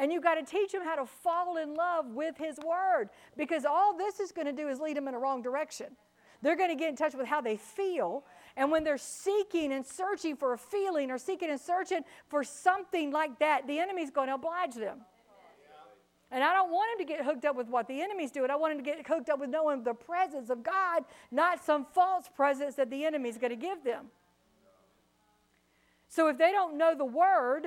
[0.00, 3.66] And you've got to teach them how to fall in love with His Word because
[3.66, 5.88] all this is going to do is lead them in a the wrong direction.
[6.40, 8.24] They're going to get in touch with how they feel.
[8.56, 13.10] And when they're seeking and searching for a feeling or seeking and searching for something
[13.10, 15.00] like that, the enemy's going to oblige them.
[16.30, 18.50] And I don't want them to get hooked up with what the enemy's doing.
[18.50, 21.84] I want them to get hooked up with knowing the presence of God, not some
[21.84, 24.06] false presence that the enemy's going to give them.
[26.08, 27.66] So if they don't know the word,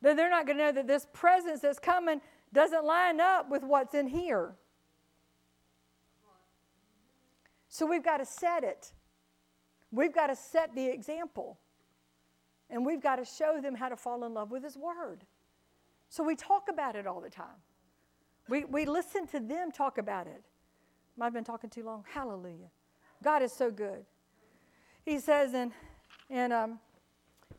[0.00, 2.20] then they're not going to know that this presence that's coming
[2.52, 4.54] doesn't line up with what's in here.
[7.68, 8.92] So we've got to set it.
[9.90, 11.58] We've got to set the example.
[12.70, 15.24] And we've got to show them how to fall in love with His Word.
[16.08, 17.46] So we talk about it all the time.
[18.48, 20.42] We, we listen to them talk about it.
[21.16, 22.04] Might have been talking too long.
[22.12, 22.70] Hallelujah.
[23.22, 24.04] God is so good.
[25.04, 25.72] He says in,
[26.30, 26.78] in um,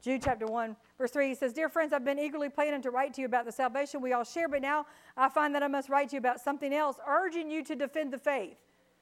[0.02, 3.16] Jude chapter 1, verse 3, he says, Dear friends, I've been eagerly planning to write
[3.16, 4.86] to you about the salvation we all share, but now
[5.18, 8.14] I find that I must write to you about something else, urging you to defend
[8.14, 8.58] the faith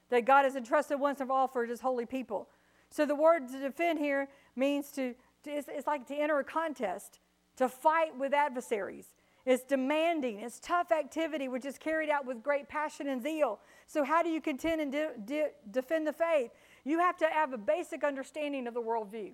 [0.08, 2.48] that God has entrusted once and for all for his holy people.
[2.90, 6.44] So the word to defend here means to, to it's, it's like to enter a
[6.44, 7.18] contest,
[7.56, 9.08] to fight with adversaries.
[9.44, 13.60] It's demanding, it's tough activity which is carried out with great passion and zeal.
[13.86, 16.50] So, how do you contend and de- de- defend the faith?
[16.84, 19.32] You have to have a basic understanding of the worldview.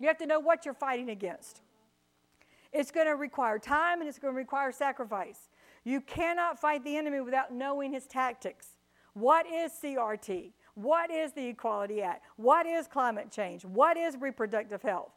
[0.00, 1.60] You have to know what you're fighting against.
[2.72, 5.48] It's going to require time and it's going to require sacrifice.
[5.84, 8.68] You cannot fight the enemy without knowing his tactics.
[9.12, 10.50] What is CRT?
[10.74, 12.24] What is the Equality Act?
[12.36, 13.64] What is climate change?
[13.64, 15.12] What is reproductive health?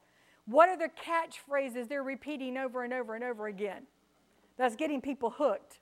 [0.45, 3.83] What are the catchphrases they're repeating over and over and over again?
[4.57, 5.79] That's getting people hooked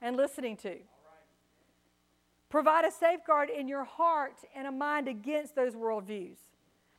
[0.00, 0.76] and listening to.
[2.48, 6.36] Provide a safeguard in your heart and a mind against those worldviews.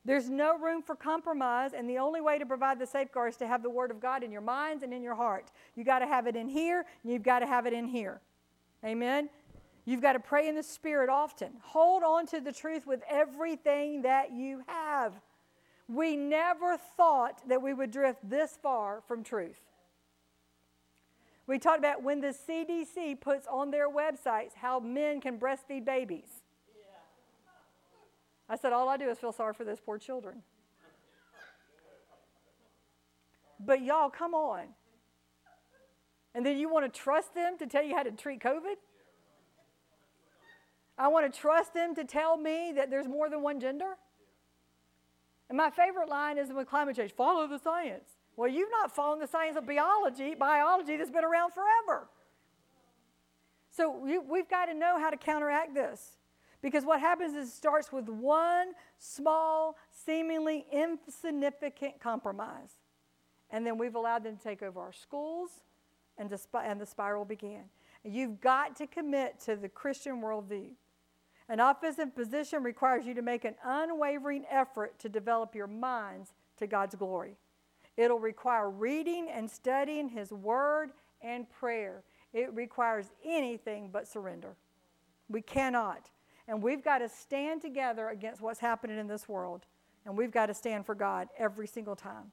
[0.06, 3.48] There's no room for compromise, and the only way to provide the safeguard is to
[3.48, 5.52] have the Word of God in your minds and in your heart.
[5.76, 8.20] You got to have it in here, and you've got to have it in here.
[8.84, 9.30] Amen.
[9.86, 11.54] You've got to pray in the Spirit often.
[11.62, 15.14] Hold on to the truth with everything that you have.
[15.88, 19.60] We never thought that we would drift this far from truth.
[21.48, 26.43] We talked about when the CDC puts on their websites how men can breastfeed babies.
[28.50, 30.42] I said, all I do is feel sorry for those poor children.
[33.60, 34.66] But y'all, come on.
[36.36, 38.76] And then you want to trust them to tell you how to treat COVID?
[40.98, 43.98] I want to trust them to tell me that there's more than one gender?
[45.50, 48.10] And my favorite line is with climate change follow the science.
[48.36, 52.10] Well, you've not followed the science of biology, biology that's been around forever.
[53.70, 56.18] So we've got to know how to counteract this.
[56.64, 62.72] Because what happens is it starts with one small, seemingly insignificant compromise.
[63.52, 65.52] And then we've allowed them to take over our schools,
[66.18, 67.66] and, the spiral began.
[68.04, 70.70] And you've got to commit to the Christian worldview.
[71.50, 76.34] An office and position requires you to make an unwavering effort to develop your minds
[76.58, 77.36] to God's glory.
[77.98, 80.92] It'll require reading and studying His Word
[81.22, 82.04] and prayer.
[82.32, 84.56] It requires anything but surrender.
[85.28, 86.10] We cannot.
[86.48, 89.66] And we've got to stand together against what's happening in this world.
[90.06, 92.32] And we've got to stand for God every single time.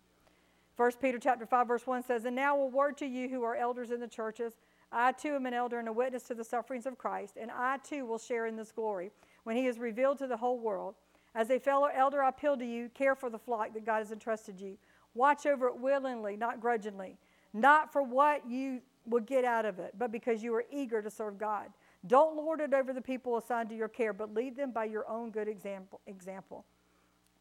[0.77, 3.55] 1 Peter chapter 5, verse 1 says, And now a word to you who are
[3.55, 4.55] elders in the churches.
[4.93, 7.79] I too am an elder and a witness to the sufferings of Christ, and I
[7.79, 9.13] too will share in this glory
[9.45, 10.95] when he is revealed to the whole world.
[11.35, 14.11] As a fellow elder, I appeal to you, care for the flock that God has
[14.11, 14.77] entrusted you.
[15.15, 17.17] Watch over it willingly, not grudgingly,
[17.53, 21.11] not for what you will get out of it, but because you are eager to
[21.11, 21.69] serve God.
[22.07, 25.09] Don't lord it over the people assigned to your care, but lead them by your
[25.09, 26.01] own good example.
[26.07, 26.65] example.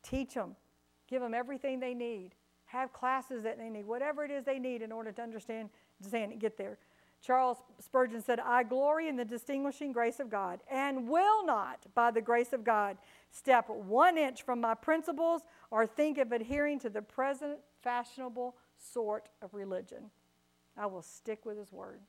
[0.04, 0.56] Teach them,
[1.08, 2.32] give them everything they need,
[2.66, 5.70] have classes that they need, whatever it is they need in order to understand,
[6.04, 6.78] to get there.
[7.22, 12.12] Charles Spurgeon said, I glory in the distinguishing grace of God and will not, by
[12.12, 12.98] the grace of God,
[13.32, 19.28] step one inch from my principles or think of adhering to the present fashionable sort
[19.42, 20.12] of religion.
[20.78, 22.00] I will stick with his word.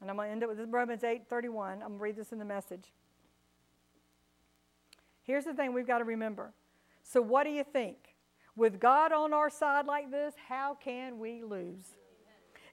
[0.00, 1.72] And I'm going to end it with Romans 8 31.
[1.72, 2.92] I'm going to read this in the message.
[5.22, 6.52] Here's the thing we've got to remember.
[7.02, 7.96] So, what do you think?
[8.56, 11.94] With God on our side like this, how can we lose?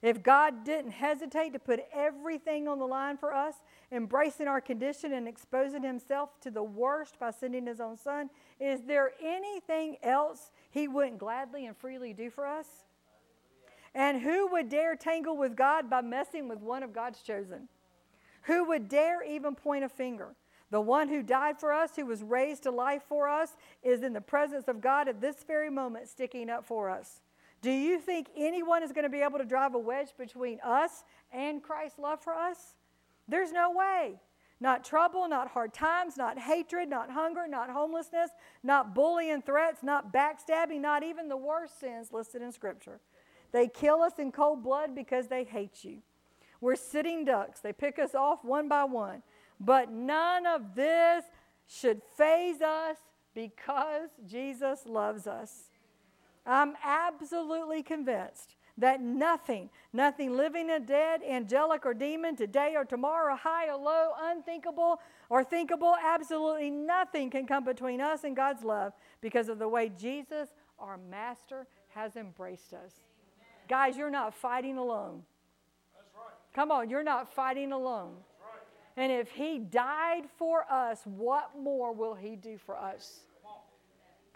[0.02, 3.56] If God didn't hesitate to put everything on the line for us,
[3.90, 8.82] embracing our condition and exposing himself to the worst by sending his own son, is
[8.82, 12.66] there anything else he wouldn't gladly and freely do for us?
[13.96, 17.66] And who would dare tangle with God by messing with one of God's chosen?
[18.42, 20.36] Who would dare even point a finger?
[20.70, 24.12] The one who died for us, who was raised to life for us, is in
[24.12, 27.22] the presence of God at this very moment, sticking up for us.
[27.62, 31.04] Do you think anyone is going to be able to drive a wedge between us
[31.32, 32.74] and Christ's love for us?
[33.26, 34.20] There's no way.
[34.60, 38.30] Not trouble, not hard times, not hatred, not hunger, not homelessness,
[38.62, 43.00] not bullying threats, not backstabbing, not even the worst sins listed in Scripture.
[43.56, 46.02] They kill us in cold blood because they hate you.
[46.60, 47.60] We're sitting ducks.
[47.60, 49.22] They pick us off one by one.
[49.58, 51.24] But none of this
[51.66, 52.98] should faze us
[53.34, 55.70] because Jesus loves us.
[56.44, 63.36] I'm absolutely convinced that nothing, nothing living or dead, angelic or demon, today or tomorrow,
[63.36, 65.00] high or low, unthinkable
[65.30, 68.92] or thinkable, absolutely nothing can come between us and God's love
[69.22, 73.05] because of the way Jesus, our Master, has embraced us.
[73.68, 75.22] Guys, you're not fighting alone.
[76.14, 76.34] Right.
[76.54, 78.14] Come on, you're not fighting alone.
[78.40, 79.02] Right.
[79.02, 83.20] And if He died for us, what more will He do for us?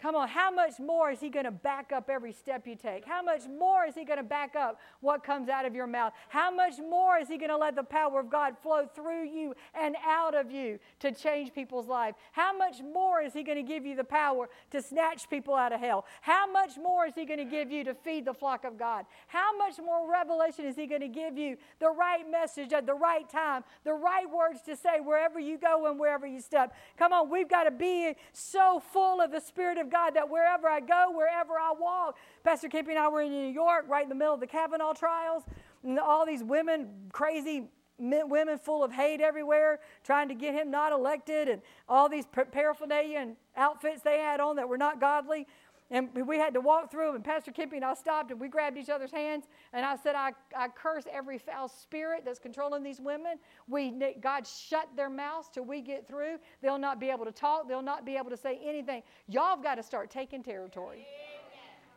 [0.01, 3.05] Come on, how much more is He going to back up every step you take?
[3.05, 6.13] How much more is He going to back up what comes out of your mouth?
[6.29, 9.53] How much more is He going to let the power of God flow through you
[9.75, 12.15] and out of you to change people's life?
[12.31, 15.71] How much more is He going to give you the power to snatch people out
[15.71, 16.05] of hell?
[16.21, 19.05] How much more is He going to give you to feed the flock of God?
[19.27, 22.95] How much more revelation is He going to give you the right message at the
[22.95, 26.73] right time, the right words to say wherever you go and wherever you step?
[26.97, 30.67] Come on, we've got to be so full of the Spirit of God that wherever
[30.67, 34.09] I go, wherever I walk, Pastor Kippy and I were in New York, right in
[34.09, 35.43] the middle of the Kavanaugh trials,
[35.83, 37.69] and all these women, crazy
[37.99, 43.19] women full of hate everywhere, trying to get him not elected, and all these paraphernalia
[43.19, 45.45] and outfits they had on that were not godly.
[45.91, 48.77] And we had to walk through, and Pastor Kippy and I stopped, and we grabbed
[48.77, 53.01] each other's hands, and I said, I, I curse every foul spirit that's controlling these
[53.01, 53.37] women.
[53.67, 56.37] We, God shut their mouths till we get through.
[56.61, 57.67] They'll not be able to talk.
[57.67, 59.03] They'll not be able to say anything.
[59.27, 61.05] Y'all have got to start taking territory.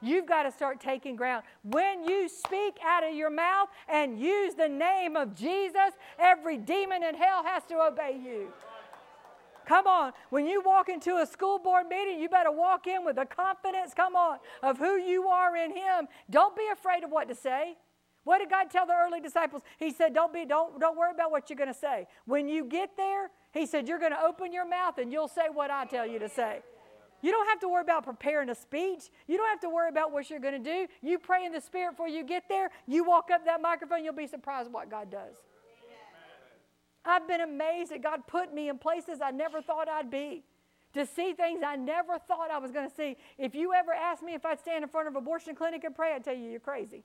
[0.03, 1.45] You've got to start taking ground.
[1.63, 7.05] When you speak out of your mouth and use the name of Jesus, every demon
[7.05, 8.53] in hell has to obey you.
[9.67, 10.13] Come on.
[10.31, 13.93] When you walk into a school board meeting, you better walk in with the confidence,
[13.95, 16.09] come on, of who you are in Him.
[16.31, 17.77] Don't be afraid of what to say.
[18.25, 19.63] What did God tell the early disciples?
[19.79, 22.07] He said, Don't be, don't, don't worry about what you're going to say.
[22.25, 25.47] When you get there, he said, You're going to open your mouth and you'll say
[25.53, 26.61] what I tell you to say.
[27.23, 29.05] You don't have to worry about preparing a speech.
[29.27, 30.87] You don't have to worry about what you're going to do.
[31.01, 32.71] You pray in the Spirit before you get there.
[32.87, 35.35] You walk up that microphone, you'll be surprised what God does.
[37.05, 40.45] I've been amazed that God put me in places I never thought I'd be.
[40.95, 43.17] To see things I never thought I was going to see.
[43.37, 45.95] If you ever asked me if I'd stand in front of an abortion clinic and
[45.95, 47.03] pray, I'd tell you you're crazy.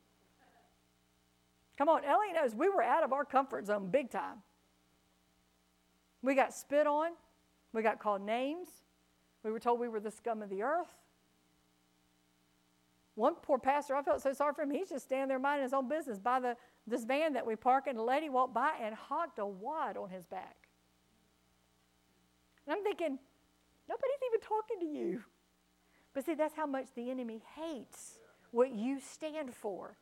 [1.75, 4.43] Come on, Ellie knows we were out of our comfort zone big time.
[6.21, 7.11] We got spit on,
[7.73, 8.67] we got called names,
[9.43, 10.93] we were told we were the scum of the earth.
[13.19, 14.71] One poor pastor, I felt so sorry for him.
[14.71, 16.55] He's just standing there minding his own business by the
[16.87, 20.09] this van that we parked, and a lady walked by and hocked a wad on
[20.09, 20.69] his back.
[22.65, 23.19] And I'm thinking,
[23.89, 25.23] nobody's even talking to you.
[26.13, 28.19] But see, that's how much the enemy hates
[28.51, 29.97] what you stand for.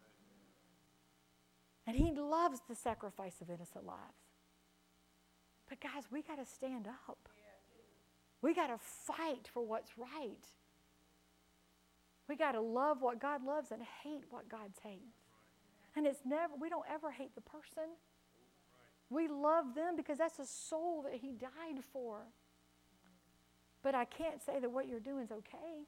[1.88, 4.28] And he loves the sacrifice of innocent lives.
[5.68, 7.30] But guys, we got to stand up.
[8.44, 10.46] We got to fight for what's right.
[12.28, 15.16] We got to love what God loves and hate what God hates.
[15.96, 17.86] And it's never, we don't ever hate the person.
[19.10, 22.20] We love them because that's a soul that He died for.
[23.82, 25.86] But I can't say that what you're doing is okay.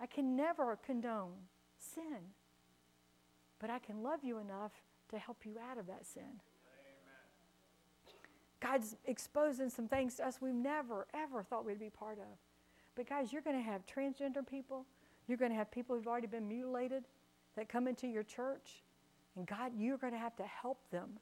[0.00, 1.32] I can never condone
[1.78, 2.32] sin.
[3.58, 4.72] But I can love you enough
[5.10, 6.40] to help you out of that sin.
[8.60, 12.38] God's exposing some things to us we've never, ever thought we'd be part of.
[12.94, 14.86] But guys, you're going to have transgender people.
[15.28, 17.04] You're going to have people who've already been mutilated
[17.56, 18.82] that come into your church,
[19.36, 21.18] and God, you're going to have to help them.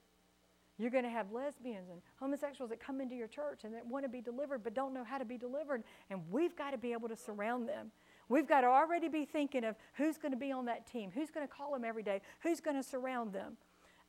[0.77, 4.05] You're going to have lesbians and homosexuals that come into your church and that want
[4.05, 5.85] to be delivered but don't know how to be delivered.
[6.11, 7.93] And we've got to be able to surround them.
[8.29, 11.31] We've got to already be thinking of who's going to be on that team, who's
[11.31, 13.57] going to call them every day, who's going to surround them.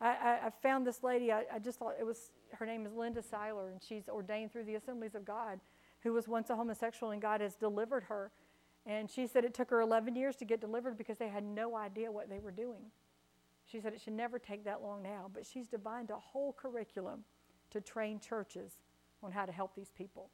[0.02, 2.94] I, I, I found this lady, I, I, just thought it was, her name is
[2.94, 5.60] Linda Seiler, and she's ordained through the Assemblies of God,
[6.02, 8.32] who was once a homosexual, and God has delivered her.
[8.86, 11.76] And she said it took her 11 years to get delivered because they had no
[11.76, 12.92] idea what they were doing.
[13.66, 17.24] She said it should never take that long now, but she's divined a whole curriculum
[17.72, 18.74] to train churches
[19.24, 20.30] on how to help these people.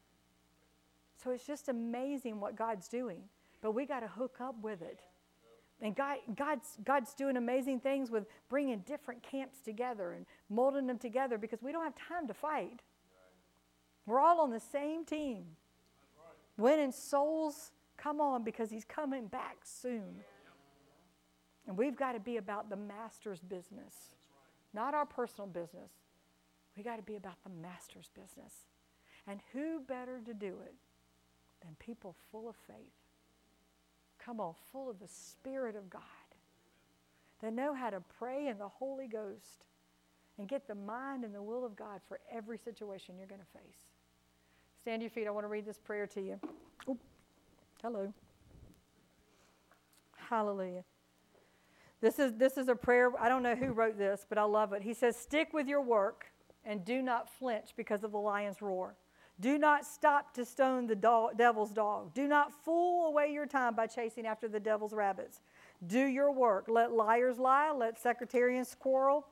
[1.23, 3.23] So it's just amazing what God's doing,
[3.61, 4.99] but we got to hook up with it.
[5.81, 10.99] And God, God's, God's doing amazing things with bringing different camps together and molding them
[10.99, 12.81] together because we don't have time to fight.
[14.05, 15.45] We're all on the same team.
[16.57, 17.71] Winning souls
[18.01, 20.23] Come on, because he's coming back soon.
[21.67, 24.11] And we've got to be about the master's business,
[24.73, 25.91] not our personal business.
[26.75, 28.53] We got to be about the master's business.
[29.27, 30.73] And who better to do it
[31.61, 32.75] than people full of faith?
[34.23, 36.01] Come on, full of the Spirit of God.
[37.41, 39.65] That know how to pray in the Holy Ghost
[40.37, 43.59] and get the mind and the will of God for every situation you're going to
[43.59, 43.79] face.
[44.79, 45.27] Stand to your feet.
[45.27, 46.39] I want to read this prayer to you.
[47.81, 48.13] Hello.
[50.15, 50.83] Hallelujah.
[51.99, 53.11] This is, this is a prayer.
[53.19, 54.83] I don't know who wrote this, but I love it.
[54.83, 56.25] He says, Stick with your work
[56.63, 58.95] and do not flinch because of the lion's roar.
[59.39, 62.13] Do not stop to stone the dog, devil's dog.
[62.13, 65.39] Do not fool away your time by chasing after the devil's rabbits.
[65.87, 66.65] Do your work.
[66.67, 67.71] Let liars lie.
[67.71, 69.25] Let sectarians quarrel.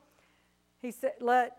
[0.82, 1.56] He said, Let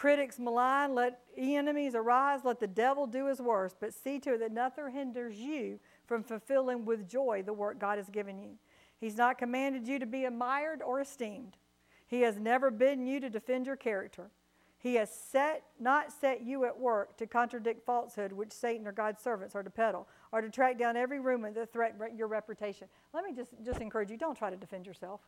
[0.00, 0.94] critics malign.
[0.94, 2.40] Let enemies arise.
[2.42, 3.76] Let the devil do his worst.
[3.80, 7.98] But see to it that nothing hinders you from fulfilling with joy the work God
[7.98, 8.52] has given you.
[8.98, 11.58] He's not commanded you to be admired or esteemed.
[12.06, 14.30] He has never bidden you to defend your character.
[14.78, 19.22] He has set, not set you at work to contradict falsehood, which Satan or God's
[19.22, 22.88] servants are to peddle, or to track down every rumor that threatens your reputation.
[23.12, 25.20] Let me just, just encourage you don't try to defend yourself.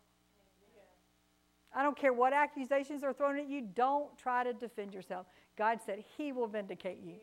[1.75, 5.27] I don't care what accusations are thrown at you, don't try to defend yourself.
[5.57, 7.15] God said He will vindicate you.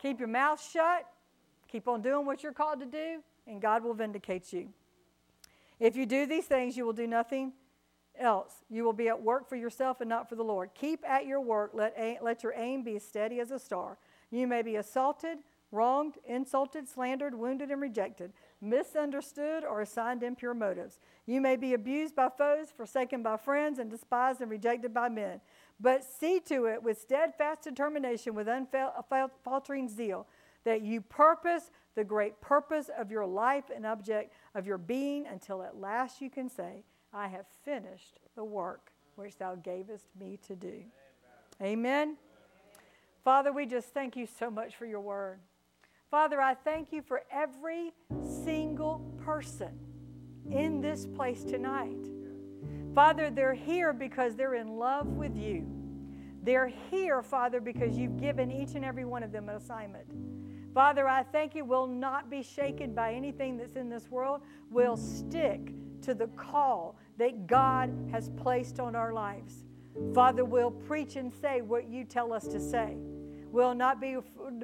[0.00, 1.06] Keep your mouth shut,
[1.68, 4.68] keep on doing what you're called to do, and God will vindicate you.
[5.80, 7.52] If you do these things, you will do nothing
[8.18, 8.52] else.
[8.70, 10.70] You will be at work for yourself and not for the Lord.
[10.74, 11.72] Keep at your work.
[11.74, 13.98] Let, aim, let your aim be steady as a star.
[14.30, 15.38] You may be assaulted,
[15.72, 18.32] wronged, insulted, slandered, wounded, and rejected,
[18.64, 20.98] misunderstood, or assigned impure motives.
[21.26, 25.40] You may be abused by foes, forsaken by friends, and despised and rejected by men.
[25.78, 30.26] But see to it with steadfast determination, with unfaltering zeal,
[30.64, 35.62] that you purpose the great purpose of your life and object of your being until
[35.62, 40.56] at last you can say, I have finished the work which thou gavest me to
[40.56, 40.82] do.
[41.62, 42.16] Amen.
[43.22, 45.38] Father, we just thank you so much for your word.
[46.14, 47.92] Father, I thank you for every
[48.44, 49.76] single person
[50.48, 52.06] in this place tonight.
[52.94, 55.66] Father, they're here because they're in love with you.
[56.44, 60.06] They're here, Father, because you've given each and every one of them an assignment.
[60.72, 64.42] Father, I thank you We'll not be shaken by anything that's in this world.
[64.70, 69.64] We'll stick to the call that God has placed on our lives.
[70.14, 72.98] Father, we'll preach and say what you tell us to say.
[73.54, 74.16] We'll not be,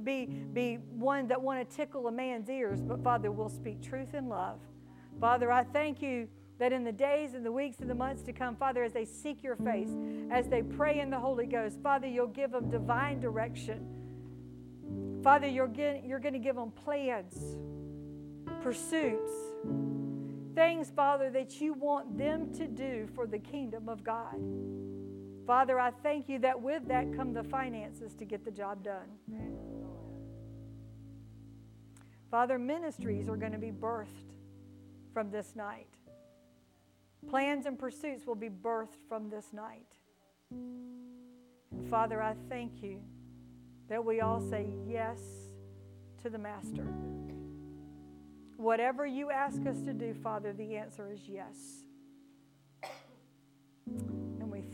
[0.02, 4.14] be, be one that want to tickle a man's ears, but Father, we'll speak truth
[4.14, 4.58] in love.
[5.20, 6.26] Father, I thank you
[6.58, 9.04] that in the days and the weeks and the months to come, Father, as they
[9.04, 9.90] seek your face,
[10.32, 13.86] as they pray in the Holy Ghost, Father, you'll give them divine direction.
[15.22, 17.36] Father, you're, getting, you're going to give them plans,
[18.60, 19.30] pursuits,
[20.56, 24.34] things, Father, that you want them to do for the kingdom of God.
[25.50, 29.08] Father, I thank you that with that come the finances to get the job done.
[32.30, 34.36] Father, ministries are going to be birthed
[35.12, 35.88] from this night.
[37.28, 39.88] Plans and pursuits will be birthed from this night.
[41.90, 43.00] Father, I thank you
[43.88, 45.18] that we all say yes
[46.22, 46.86] to the Master.
[48.56, 51.56] Whatever you ask us to do, Father, the answer is yes.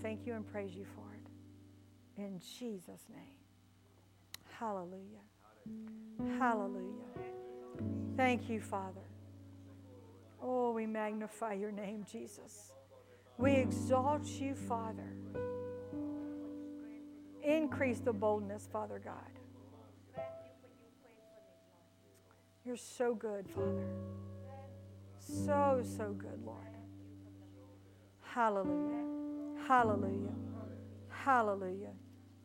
[0.03, 2.22] Thank you and praise you for it.
[2.22, 3.36] In Jesus' name.
[4.59, 5.24] Hallelujah.
[6.38, 7.05] Hallelujah.
[8.16, 9.01] Thank you, Father.
[10.42, 12.72] Oh, we magnify your name, Jesus.
[13.38, 15.12] We exalt you, Father.
[17.42, 20.24] Increase the boldness, Father God.
[22.64, 23.86] You're so good, Father.
[25.20, 26.59] So, so good, Lord.
[28.22, 29.05] Hallelujah.
[29.66, 30.34] Hallelujah.
[31.08, 31.92] Hallelujah.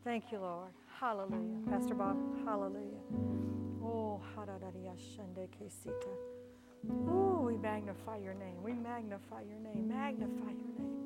[0.04, 0.70] Thank you, Lord.
[1.00, 1.58] Hallelujah.
[1.70, 3.02] Pastor Bob, hallelujah.
[3.82, 4.20] Oh,
[7.08, 8.62] Oh, we magnify your name.
[8.62, 9.88] We magnify your name.
[9.88, 11.02] Magnify your name.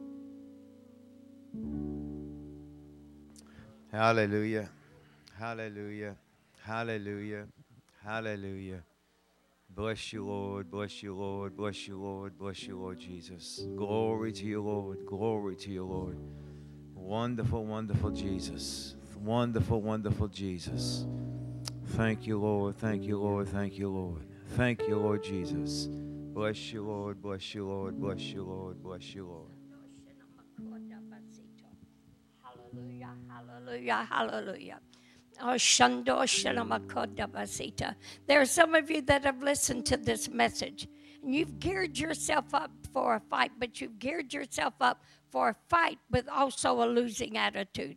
[3.93, 4.71] Hallelujah.
[5.39, 6.17] Hallelujah.
[6.65, 7.47] Hallelujah.
[8.05, 8.83] Hallelujah.
[9.77, 10.71] Bless you, Lord.
[10.71, 11.55] Bless you, Lord.
[11.55, 12.39] Bless you, Lord.
[12.39, 13.67] Bless you, Lord Jesus.
[13.77, 15.05] Glory to you, Lord.
[15.05, 16.19] Glory to you, Lord.
[16.95, 18.97] Wonderful, wonderful Jesus.
[19.21, 21.05] Wonderful, wonderful Jesus.
[21.89, 22.77] Thank you, Lord.
[22.77, 23.49] Thank you, Lord.
[23.49, 24.27] Thank you, Lord.
[24.57, 25.89] Thank you, Lord Jesus.
[25.91, 27.21] Bless you, Lord.
[27.21, 28.01] Bless you, Lord.
[28.01, 28.83] Bless you, Lord.
[28.83, 29.51] Bless you, Lord.
[32.43, 34.81] Hallelujah, hallelujah.
[34.81, 35.06] Oh,
[38.27, 40.89] there are some of you that have listened to this message
[41.27, 45.57] and you've geared yourself up for a fight, but you've geared yourself up for a
[45.69, 47.97] fight with also a losing attitude.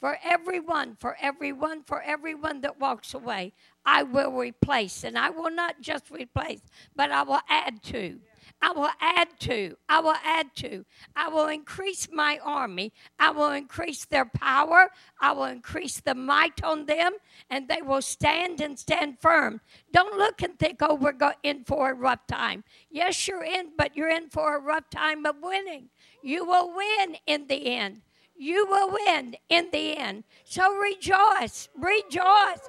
[0.00, 3.52] For everyone, for everyone, for everyone that walks away,
[3.86, 5.04] I will replace.
[5.04, 6.62] And I will not just replace,
[6.96, 8.18] but I will add to.
[8.62, 9.76] I will add to.
[9.88, 10.84] I will add to.
[11.14, 12.92] I will increase my army.
[13.18, 14.90] I will increase their power.
[15.20, 17.12] I will increase the might on them,
[17.50, 19.60] and they will stand and stand firm.
[19.92, 22.64] Don't look and think, oh, we're go- in for a rough time.
[22.90, 25.90] Yes, you're in, but you're in for a rough time of winning.
[26.22, 28.00] You will win in the end.
[28.36, 30.24] You will win in the end.
[30.44, 31.68] So rejoice.
[31.76, 32.68] Rejoice.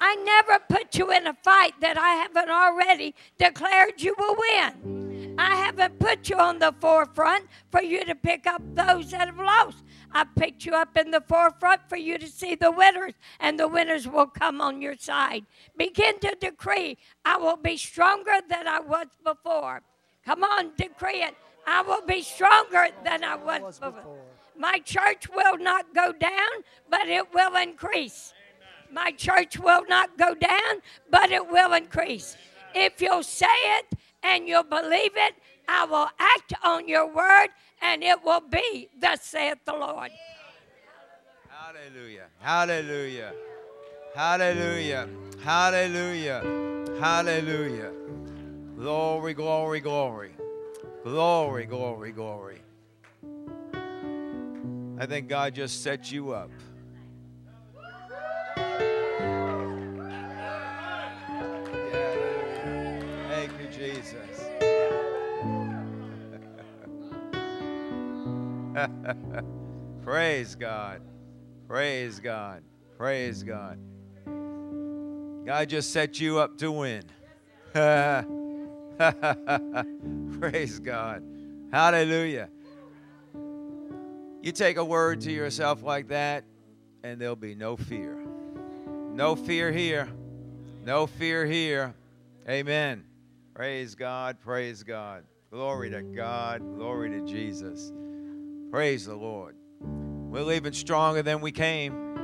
[0.00, 5.34] I never put you in a fight that I haven't already declared you will win.
[5.38, 9.38] I haven't put you on the forefront for you to pick up those that have
[9.38, 9.84] lost.
[10.12, 13.68] I picked you up in the forefront for you to see the winners, and the
[13.68, 15.44] winners will come on your side.
[15.76, 19.82] Begin to decree, I will be stronger than I was before.
[20.24, 21.34] Come on, decree it.
[21.66, 24.22] I will be stronger than I was before.
[24.56, 28.32] My church will not go down, but it will increase.
[28.92, 32.36] My church will not go down, but it will increase.
[32.74, 33.86] If you'll say it
[34.22, 35.34] and you'll believe it,
[35.68, 37.48] I will act on your word
[37.82, 40.10] and it will be, thus saith the Lord.
[41.48, 42.26] Hallelujah.
[42.40, 43.32] Hallelujah.
[44.14, 45.08] Hallelujah.
[45.44, 46.40] Hallelujah.
[46.98, 47.92] Hallelujah.
[48.76, 50.32] Glory, glory, glory.
[51.04, 52.62] Glory, glory, glory.
[54.98, 56.50] I think God just set you up.
[64.08, 64.48] Jesus.
[70.02, 71.02] Praise God.
[71.66, 72.62] Praise God.
[72.96, 73.78] Praise God.
[75.44, 77.02] God just set you up to win.
[80.40, 81.22] Praise God.
[81.70, 82.48] Hallelujah.
[84.42, 86.44] You take a word to yourself like that,
[87.02, 88.16] and there'll be no fear.
[89.12, 90.08] No fear here.
[90.84, 91.94] No fear here.
[92.48, 93.04] Amen.
[93.58, 94.38] Praise God.
[94.38, 95.24] Praise God.
[95.50, 96.60] Glory to God.
[96.76, 97.92] Glory to Jesus.
[98.70, 99.56] Praise the Lord.
[99.80, 102.16] We're leaving stronger than we came.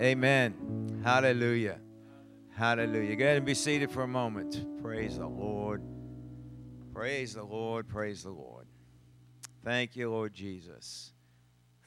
[0.00, 1.00] Amen.
[1.02, 1.80] Hallelujah.
[2.56, 3.16] Hallelujah.
[3.16, 4.64] Go ahead and be seated for a moment.
[4.80, 5.82] Praise the Lord.
[6.94, 7.88] Praise the Lord.
[7.88, 8.68] Praise the Lord.
[9.64, 11.14] Thank you, Lord Jesus.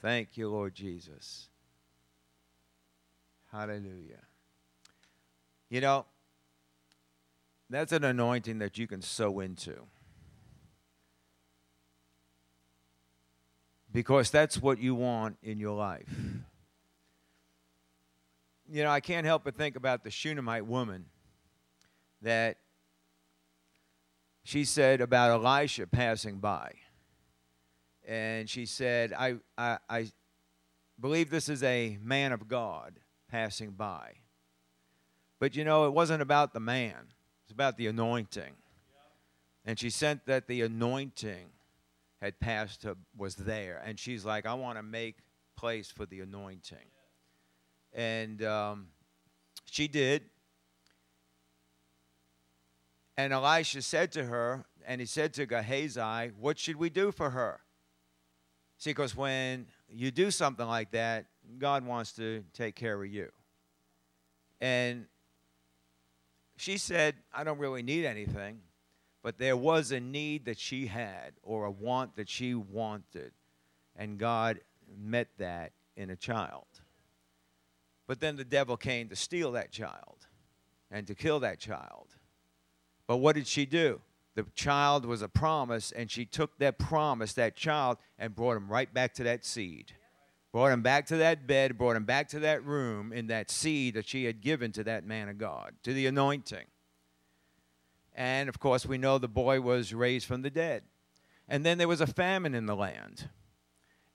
[0.02, 1.48] Thank you, Lord Jesus.
[3.50, 4.24] Hallelujah.
[5.70, 6.06] You know,
[7.76, 9.76] that's an anointing that you can sow into.
[13.92, 16.10] Because that's what you want in your life.
[18.72, 21.06] You know, I can't help but think about the Shunammite woman
[22.22, 22.58] that
[24.44, 26.74] she said about Elisha passing by.
[28.08, 30.08] And she said, I, I, I
[31.00, 33.00] believe this is a man of God
[33.30, 34.14] passing by.
[35.40, 37.14] But you know, it wasn't about the man,
[37.46, 38.54] it's about the anointing.
[39.66, 41.50] And she sent that the anointing
[42.20, 43.82] had passed to, was there.
[43.86, 45.18] And she's like, I want to make
[45.56, 46.78] place for the anointing.
[47.94, 48.88] And um,
[49.66, 50.24] she did.
[53.16, 57.30] And Elisha said to her, and he said to Gehazi, What should we do for
[57.30, 57.60] her?
[58.80, 61.28] See, because when you do something like that,
[61.60, 63.30] God wants to take care of you.
[64.60, 65.06] And
[66.58, 68.60] she said, I don't really need anything,
[69.22, 73.32] but there was a need that she had or a want that she wanted.
[73.96, 74.60] And God
[74.98, 76.68] met that in a child.
[78.08, 80.28] But then the devil came to steal that child
[80.92, 82.08] and to kill that child.
[83.08, 84.02] But what did she do?
[84.36, 88.68] The child was a promise, and she took that promise, that child, and brought him
[88.68, 89.94] right back to that seed.
[90.56, 93.96] Brought him back to that bed, brought him back to that room in that seed
[93.96, 96.64] that she had given to that man of God, to the anointing.
[98.14, 100.84] And of course, we know the boy was raised from the dead.
[101.50, 103.28] And then there was a famine in the land.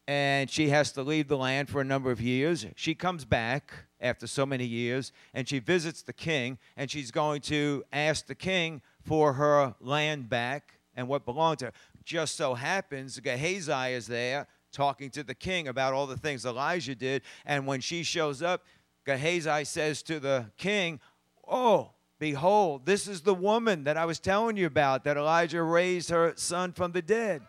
[0.09, 2.65] And she has to leave the land for a number of years.
[2.75, 7.43] She comes back after so many years and she visits the king and she's going
[7.43, 11.73] to ask the king for her land back and what belonged to her.
[12.03, 16.95] Just so happens Gehazi is there talking to the king about all the things Elijah
[16.95, 17.23] did.
[17.45, 18.65] And when she shows up,
[19.05, 21.01] Gehazi says to the king,
[21.47, 26.11] Oh, behold, this is the woman that I was telling you about, that Elijah raised
[26.11, 27.43] her son from the dead.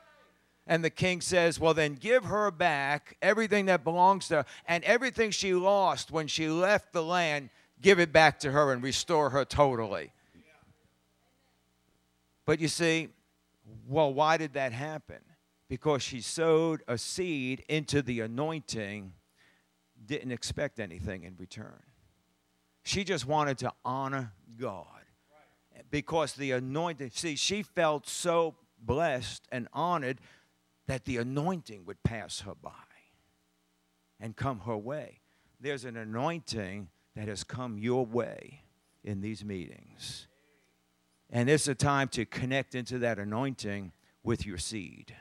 [0.68, 4.84] And the king says, Well, then give her back everything that belongs to her and
[4.84, 7.49] everything she lost when she left the land,
[7.81, 10.11] give it back to her and restore her totally.
[12.45, 13.10] But you see,
[13.88, 15.19] well, why did that happen?
[15.72, 19.14] Because she sowed a seed into the anointing,
[20.06, 21.81] didn't expect anything in return.
[22.84, 24.85] She just wanted to honor God.
[25.89, 30.19] Because the anointing, see, she felt so blessed and honored
[30.88, 32.72] that the anointing would pass her by
[34.19, 35.22] and come her way.
[35.61, 38.64] There's an anointing that has come your way
[39.06, 40.27] in these meetings.
[41.30, 45.15] And it's a time to connect into that anointing with your seed.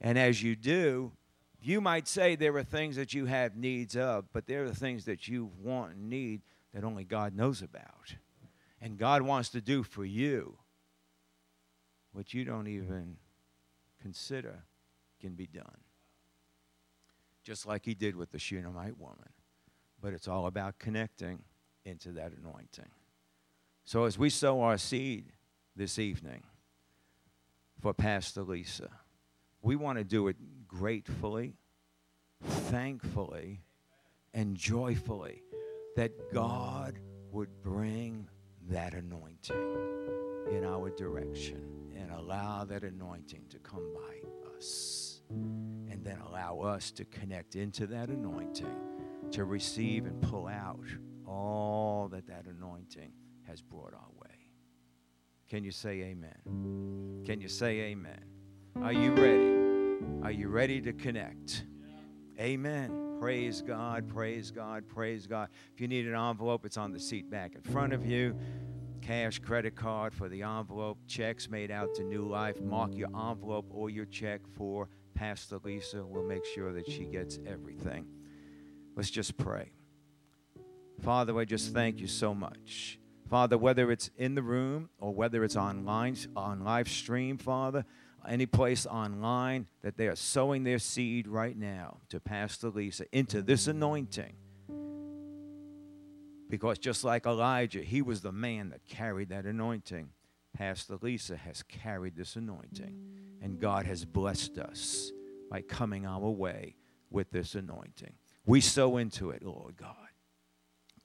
[0.00, 1.12] And as you do,
[1.60, 5.04] you might say there are things that you have needs of, but there are things
[5.06, 6.42] that you want and need
[6.72, 8.14] that only God knows about.
[8.80, 10.56] And God wants to do for you
[12.12, 13.16] what you don't even
[14.00, 14.62] consider
[15.20, 15.82] can be done.
[17.42, 19.30] Just like he did with the Shunammite woman.
[20.00, 21.40] But it's all about connecting
[21.84, 22.90] into that anointing.
[23.84, 25.32] So as we sow our seed
[25.74, 26.42] this evening
[27.80, 28.90] for Pastor Lisa,
[29.62, 30.36] we want to do it
[30.66, 31.54] gratefully,
[32.42, 33.62] thankfully,
[34.34, 35.42] and joyfully
[35.96, 36.98] that God
[37.32, 38.28] would bring
[38.68, 39.56] that anointing
[40.50, 45.22] in our direction and allow that anointing to come by us.
[45.30, 48.76] And then allow us to connect into that anointing
[49.32, 50.86] to receive and pull out
[51.26, 53.12] all that that anointing
[53.46, 54.36] has brought our way.
[55.48, 57.24] Can you say amen?
[57.26, 58.37] Can you say amen?
[58.76, 59.56] Are you ready?
[60.22, 61.64] Are you ready to connect?
[62.38, 63.16] Amen.
[63.20, 65.48] Praise God, praise God, praise God.
[65.74, 68.36] If you need an envelope, it's on the seat back in front of you.
[69.02, 72.60] Cash, credit card for the envelope, checks made out to New Life.
[72.60, 76.04] Mark your envelope or your check for Pastor Lisa.
[76.04, 78.06] We'll make sure that she gets everything.
[78.94, 79.72] Let's just pray.
[81.02, 83.00] Father, I just thank you so much.
[83.28, 87.84] Father, whether it's in the room or whether it's online on live stream, Father,
[88.26, 93.42] any place online that they are sowing their seed right now to Pastor Lisa into
[93.42, 94.34] this anointing.
[96.48, 100.10] Because just like Elijah, he was the man that carried that anointing.
[100.56, 102.98] Pastor Lisa has carried this anointing,
[103.42, 105.12] and God has blessed us
[105.50, 106.76] by coming our way
[107.10, 108.14] with this anointing.
[108.46, 109.94] We sow into it, Lord God.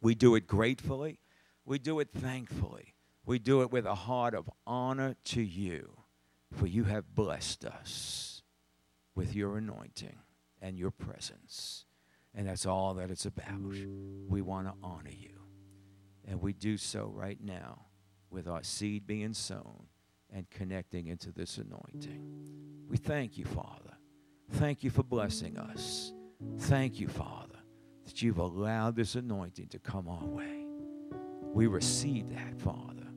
[0.02, 1.20] We do it gratefully,
[1.66, 2.96] we do it thankfully,
[3.26, 6.03] we do it with a heart of honor to you
[6.54, 8.42] for you have blessed us
[9.16, 10.18] with your anointing
[10.62, 11.86] and your presence.
[12.36, 13.76] And that's all that it's about.
[14.28, 15.40] We want to honor you.
[16.28, 17.86] And we do so right now
[18.30, 19.88] with our seed being sown
[20.32, 22.22] and connecting into this anointing.
[22.90, 23.94] We thank you, Father.
[24.54, 26.14] Thank you for blessing us.
[26.60, 27.60] Thank you, Father,
[28.06, 30.66] that you've allowed this anointing to come our way.
[31.54, 33.08] We receive that, Father,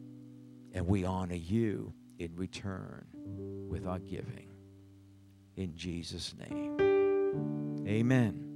[0.72, 3.06] and we honor you in return
[3.68, 4.48] with our giving.
[5.56, 6.76] In Jesus' name.
[7.86, 8.55] Amen.